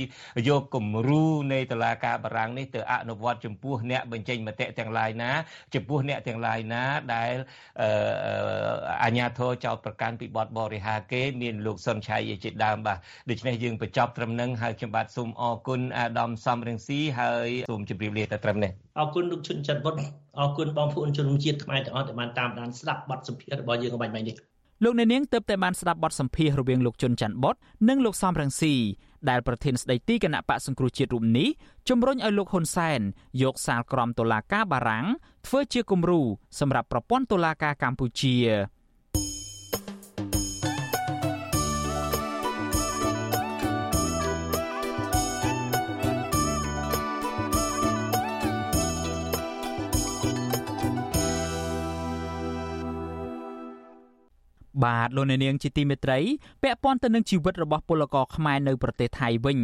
[0.50, 5.32] យកគំរូនៃតុលាការបារាំងនេះទៅអនុវត្តចំពោះអ្នកបញ្ចេញមតិទាំងឡាយណា
[5.76, 6.84] ចំពោះអ្នកទាំងឡាយណា
[7.16, 7.34] ដែល
[9.04, 12.98] អាញាធរចោតប្រកាន់ពីបទបរិហាគេមានលោកសុនឆៃជាដើមបាទ
[13.30, 19.96] ដូច្នេះយើងបញ្ចប់ត្រឹមនឹងហើយខ្ញុំបាទសូមអរគុណអាដាមសំរងស៊ីហើយសូមជម្រាបលាតែត្រឹមនេះអរគុណលោកជុនច័ន្ទវុត
[20.40, 24.36] អរគុណបងប្អូនជនជាតិខ្មែរទាំងអស់ដែលបានតាមដានស្ដាប់បទសម្ភាសន៍របស់យើងបាញ់បាញ់នេះ
[24.84, 27.56] លោកអ្នកនាងទើបតែបានស្ដាប់បទសម្ភាសន៍រវាងលោកជុនច័ន្ទបុត
[27.90, 28.74] និងលោកសំរងស៊ី
[29.30, 31.50] ដែលប្រធានស្ដីទីគណៈបកសង្គ្រោះជាតិរូបនេះ
[31.90, 33.02] ជំរុញឲ្យលោកហ៊ុនសែន
[33.42, 35.06] យកសាលក្រមតុលាការបារាំង
[35.48, 36.22] ធ្វើជាគំរូ
[36.60, 38.36] សម្រាប់ប្រព័ន្ធតុលាការកម្ពុជា
[54.84, 56.20] បាទលោកអ្នកនាងជាទីមេត្រី
[56.64, 59.60] ពាក់ព័ន្ធទៅនឹងជីវិតរបស់ពលករខ្មែរនៅប្រទេសថៃវិញ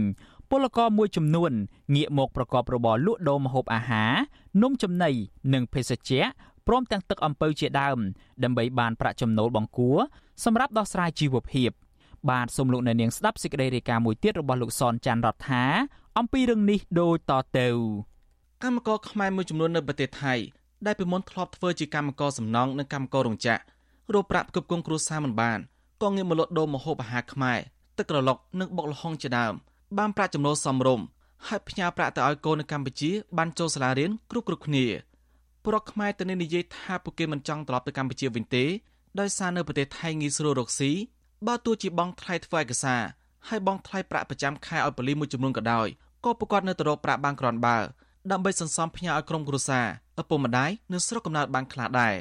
[0.50, 1.52] ពលករមួយចំនួន
[1.96, 4.12] ងាកមកប្រកបរបរលក់ដូរម្ហូបអាហារ
[4.62, 5.12] នំចំណី
[5.54, 6.22] និងភេសជ្ជៈ
[6.68, 7.98] ព្រមទាំងទឹកអំពៅជាដើម
[8.44, 9.98] ដើម្បីបានប្រាក់ចំណូលបង្គួរ
[10.46, 11.70] សម្រាប់ដោះស្រាយជីវភាព
[12.30, 15.64] បាទសូមលោកអ្នកនាងស្ដាប់សេចក្តីរាយការណ៍មួយទៀតរបស់លោកសនច័ន្ទរដ្ឋា
[16.18, 17.68] អំពីរឿងនេះដូចតទៅ
[18.64, 20.34] កម្មករខ្មែរមួយចំនួននៅប្រទេសថៃ
[20.86, 23.62] ដែលពីមុនធ្លាប់ធ្វើជាកម្មករសំណង់និងកម្មកររោងចក្រ
[24.14, 25.60] រកប្រាក់ផ្គប់ផ្គង់គ្រួសារមិនបាន
[26.02, 27.60] ក៏ងាកមកលក់ដូរម្ហូបអាហារខ្មែរ
[27.98, 29.54] ទឹកក្រឡុកនិងបុកល្ហុងជាដើម
[29.98, 31.06] បានប្រាក់ចំណូលសមរម្យ
[31.48, 34.86] ហើយផ្ញើប្រាក់ទៅឲ្យកូននៅកម្ពុជាបានចូលសាលារៀនគ្រប់គ្រប់គ្នា
[35.66, 38.66] ប្រកខ្មែរទៅនិយាយថាពួកគេមិនចង់ត្រឡប់ទៅកម្ពុជាវិញទេ
[39.20, 40.92] ដោយសារនៅប្រទេសថៃងាយស្រួលរកស៊ី
[41.48, 43.02] បើទោះជាបង់ថ្លៃធ្វើឯកសារ
[43.48, 45.88] ហើយបង់ថ្លៃប្រាក់ប្រចាំខែឲ្យប៉ូលីសមួយចំនួនក៏ដោយ
[46.26, 47.78] ក៏ប្រកាសនៅទៅរកប្រាក់បានក្រាន់បើ
[48.32, 49.86] ដើម្បីសន្សំផ្ញើឲ្យក្រុមគ្រួសារ
[50.22, 52.16] ឪពុកម្ដាយនៅស្រុកកំណើតបានខ្លះដែរ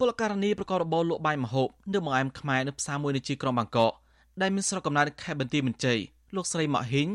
[0.00, 3.92] ពលករនីប្រកបរបរលក់បាយម្ហូបនៅបង្អែមខ្មែរនៅផ្សារមួយនៅជាក្រុងបាងកក
[4.40, 5.98] ដែលមានស្រុកកំណើតខេត្តបន្ទាយមានជ័យ
[6.36, 7.08] លោកស្រីម៉ាក់ហ៊ីង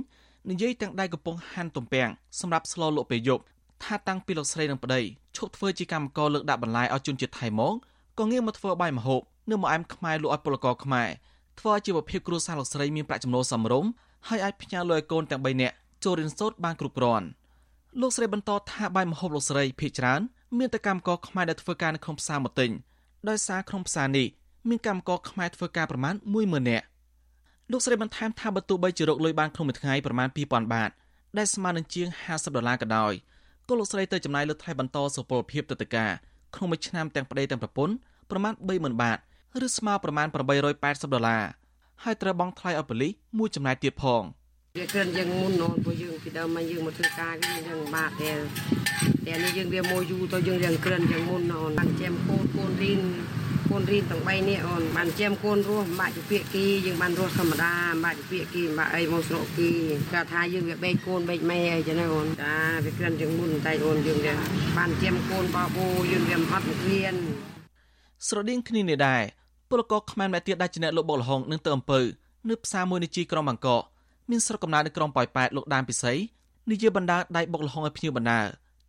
[0.49, 2.09] និយាយទាំងដៃកំពុងហាន់ទំពាំង
[2.39, 3.43] សម្រាប់ស្លលក់ពេលយប់
[3.84, 5.01] ថាតាំងពីលោកស្រីនិងប្តី
[5.36, 7.73] ឈប់ធ្វើជាកម្មករលើកដាក់បន្លាយឲ្យជនជាតិថៃមក
[8.19, 9.21] ក៏ងាកមកធ្វើបាយម្ហូប
[9.51, 11.09] នៅម្អែមខ្មែរលក់ឲ្យពលករខ្មែរ
[11.59, 13.91] ធ្វើឲ្យជីវភាពគ្រួសារលោកស្រីមានប្រាក់ចំណូលសមរម្យ
[14.27, 17.25] ហើយអាចផ្ញើលុយកូនទាំង3នាក់ចូលរៀនសូត្របានគ្រប់គ្រាន់
[18.01, 20.21] លោកស្រីបន្តថាបាយម្ហូបលោកស្រីភ ieck ច្រើន
[20.57, 22.71] មានតែកម្មករខ្មែរដែលធ្វើការនៅក្នុងផ្សារមកទិញ
[23.29, 24.27] ដោយសារក្នុងផ្សារនេះ
[24.69, 26.85] មានកម្មករខ្មែរធ្វើការប្រមាណ10000នាក់
[27.71, 30.91] លោកស្រីបន្ថែមថាបើទោះបីជារកលុយបានក្នុងមួយថ្ងៃប្រមាណ2000បាត
[31.37, 33.13] ដែលស្មើនឹងជាង50ដុល្លារក៏ដោយ
[33.67, 36.05] ក៏លោកស្រីទៅចំណាយលើថ្លៃបន្តសុពលភាពទៅតកា
[36.55, 37.95] ក្នុងមួយឆ្នាំទាំងប្តីទាំងប្រពន្ធ
[38.31, 39.17] ប្រមាណ30000បាត
[39.65, 40.27] ឬស្មើប្រមាណ
[40.75, 41.43] 880ដុល្លារ
[42.03, 44.23] ហើយត្រូវបង់ថ្លៃឲ្យប៉ូលីសមួយចំណាយទៀតផង
[44.80, 48.32] វាគ្រាន់យើងមុននោះពួកយើងពីដើមមកយើងមកធ្វើការគឺយើងបាក់តែ
[49.26, 52.99] តែនេះយើងវាមួយយូរទៅយើងរៀងគ្រាន់យើងមុនអូនបានចាំកូនកូនរៀន
[53.69, 59.69] កូនរៀនទាំង3នេះអូនបានចាំកូនរស់បាក់ជាពាកគីយើងបានរស់ធម្មតាបាក់ជាពាកគីបាក់អីមកស្រកគី
[60.11, 62.53] គាត់ថាយើងវាបែកកូនបែកម៉ែអីចឹងណាអូនចា
[62.86, 64.34] វាគ្រាន់យើងមុនតែអូនយើងវា
[64.78, 67.15] បានចាំកូនបបោយើងវាអត់មករៀន
[68.28, 69.24] ស្រដៀងគ្នានេះដែរ
[69.69, 71.99] ពលករខ្មែរម្នាក់ទៀតដែលជាអ្នកលក់បុកល្ហុងនិងទៅអំពើ
[72.49, 73.84] នៅផ្សារមួយនៅជីក្រុងបាងកក
[74.30, 76.13] មានស្រុកកំណើតនៅក្រុងប៉ោយប៉ែតលោកដានពិសី
[76.71, 78.39] និយាយបណ្ដាដៃបុកល្ហុងឲ្យភ្ញៀវបណ្ដា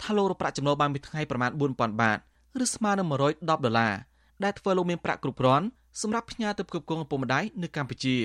[0.03, 2.19] ថាលោករកប្រាក់ចំណូលបានមួយថ្ងៃប្រមាណ4000បាត
[2.65, 3.95] ឬស្មើនឹង110ដុល្លារ
[4.45, 5.67] ដែលធ្វើលោកមានប្រាក់គ្រប់គ្រាន់
[6.03, 8.17] សម្រាប់ផ្ញើទៅផ្គប់ផ្គង់ឪពុកម្ដាយនៅកម្ពុជា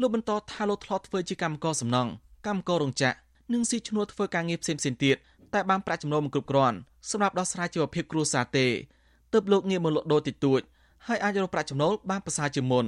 [0.00, 2.10] លោកបន្តថាលោកធ្លាប់ធ្វើជាកម្មករសំណង់
[2.46, 3.16] កម្មកររោងចក្រ
[3.52, 5.16] និងស៊ីឈ្នួលធ្វើការងារផ្សេងៗទៀត
[5.54, 6.76] តែបានប្រាក់ចំណូលមិនគ្រប់គ្រាន់
[7.10, 8.66] សម្រាប់ដោះស្រាយជីវភាពគ្រួសារទេ
[9.32, 10.60] ទើបលោកងាកមកលក់ដូរតិចតួច
[11.06, 12.86] ហើយអាចរកប្រាក់ចំណូលបានប្រសើរជាងមុន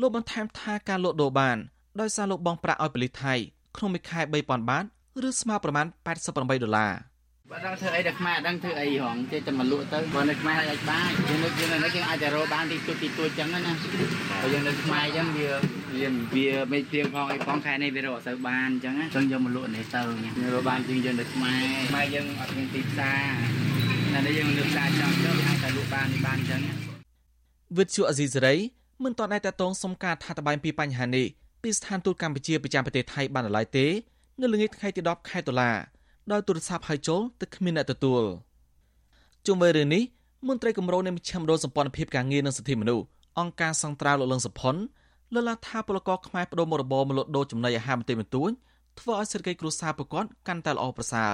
[0.00, 1.56] លោកបន្ថែមថាការលក់ដូរបាន
[2.00, 3.34] ដោយសារលោកបង់ប្រាក់ឲ្យប៉ូលីសថៃ
[3.76, 4.84] ក្នុងមួយខែ3000បាត
[5.28, 5.86] ឬស្មើប្រមាណ
[6.24, 6.92] 88ដុល្លារ
[7.50, 13.60] បើដឹងធ្វើអីដល់ខ្មែរដឹងធ្វើអីហងចេះតែមកលក់ទៅបើនៅខ្មែរអាចបានយើងនៅយើងនៅយើងអាចតែរកបានទីទួចទីទួចចឹងណា
[14.40, 15.48] បើយើងនៅខ្មែរចឹងវា
[15.96, 20.00] វាវាមេព្រៀងផងអីផងខែនេះវារកអត់សូវបានចឹងណាចឹងយកមកលក់នេះទៅ
[20.38, 23.22] យើងរកបានជាងយើងនៅខ្មែរខ្មែរយើងអត់មានទីផ្សារ
[24.14, 26.60] នៅនេះយើងនៅផ្សារចំទៅអាចតែលក់បានបានចឹង
[27.78, 28.54] វិទ្យុអេស៊ីសេរី
[29.04, 31.28] មិនទាន់អាចតតងសុំការថាតបាយពីបញ្ហានេះ
[31.62, 33.86] ពីស្ថានទូតកម្ពុជាប្រចាំប្រទេសថៃបានឡើយទេ
[34.40, 35.70] នៅល្ងាចថ្ងៃទី10ខែតុលា
[36.32, 38.22] ដោយទូរស័ព្ទហៅចូលតែគ្មានអ្នកទទួល
[39.46, 40.02] ជុំវិញរឿងនេះ
[40.48, 43.04] មន្ត្រីគម្រោងនៃមជ្ឈមណ្ឌលសម្ព័ន្ធភាពការងារនិងសិទ្ធិមនុស្ស
[43.38, 44.74] អង្គការសង្ត្រាវលោកលឹងសុផុន
[45.34, 48.50] លើកឡើងថាពលករខ្មែរបដូរមុខរបរមកលក់ដូរចំណីអាហារបន្តិចបន្តួច
[49.00, 51.32] ធ្វើឲ្យសេដ្ឋកិច្ចគ្រួសារប្រកបកាន់តែល្អប្រសើរ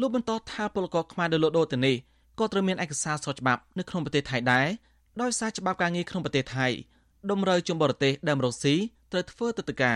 [0.00, 1.96] លោកបន្តថាពលករខ្មែរដែលលក់ដូរទៅនេះ
[2.38, 4.66] ក៏ត្រូវមានឯកសារស្របច្បាប់នៅក្នុងប្រទេសថៃដែរ
[5.22, 6.66] ដោយសារច្បាប់ការងារក្នុងប្រទេសថៃ
[7.30, 8.74] តម្រូវជនបរទេសដែលមករកស៊ី
[9.12, 9.94] ត្រូវធ្វើទៅតកា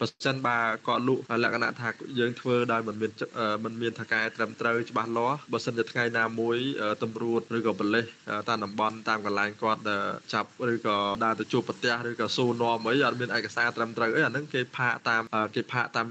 [0.00, 1.88] បើសិនបើគាត់លក់លក្ខណៈថា
[2.18, 3.12] យើងធ្វើដោយមិនមាន
[3.64, 6.56] មិនមានថកែត្រឹមត្រូវច្បាស់លាស់បើសិនជាថ្ងៃណាមួយ
[7.02, 8.04] តម្រួតឬក៏បលេស
[8.48, 9.80] តាមតំបន់តាមកន្លែងគាត់
[10.34, 15.22] ចាប់ឬក៏ដើរទៅជួបប្រទះឬក៏សួរនាំអីអត់មានឯកសារត្រឹមត្រូវអីអាហ្នឹងគេផាកតាម
[15.54, 16.08] គេផាកតាម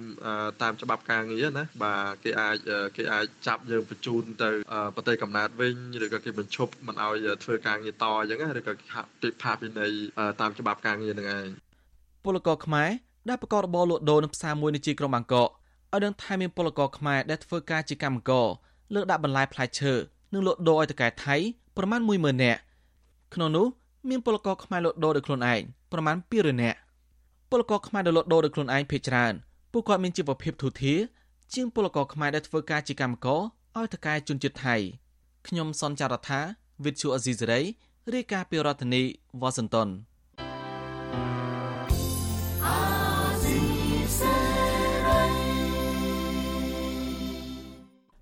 [0.61, 2.55] តាមច្បាប់ការងារណាបាទគេអាច
[2.97, 4.49] គេអាចចាប់យើងបញ្ជូនទៅ
[4.95, 8.73] ប្រទេសកំណើតវិញឬក៏គេបញ្ឈប់មិនឲ្យធ្វើការងារតអញ្ចឹងឬក៏
[9.23, 9.91] គេផាកពិន័យ
[10.41, 11.47] តាមច្បាប់ការងារហ្នឹងឯង
[12.25, 12.89] ពលករខ្មែរ
[13.29, 18.47] ដែលប្រកបរបរលក់ដូរនៅផ្សារមួយនៅជាក្រុងបាងកកឲ្យដឹងថាមានពលករខ្មែរដែលធ្វើការជាកម្មករ
[18.93, 19.93] លើកដាក់បន្លែផ្លែឈើ
[20.33, 21.35] និងលក់ដូរឲ្យតកែថៃ
[21.77, 22.59] ប្រមាណ10000នាក់
[23.33, 23.67] ក្នុងនោះ
[24.09, 25.61] មានពលករខ្មែរលក់ដូរដោយខ្លួនឯង
[25.91, 26.77] ប្រមាណ200នាក់
[27.49, 29.33] ពលករខ្មែរដែលលក់ដូរដោយខ្លួនឯងភ ieck ច្រើន
[29.71, 30.99] ពួកគាត់មានជីវភាពធូរធារ
[31.53, 33.41] ជាងពលករខ្មែរដែលធ្វើការជាកម្មករ
[33.77, 34.75] ឲ្យតកែជនជាតិថៃ
[35.47, 36.39] ខ្ញុំសនចាររថា
[36.83, 37.61] វិទ្យុអេស៊ីសេរី
[38.13, 39.03] រាយការណ៍ពីរដ្ឋធានី
[39.41, 39.89] វ៉ាស៊ីនតោន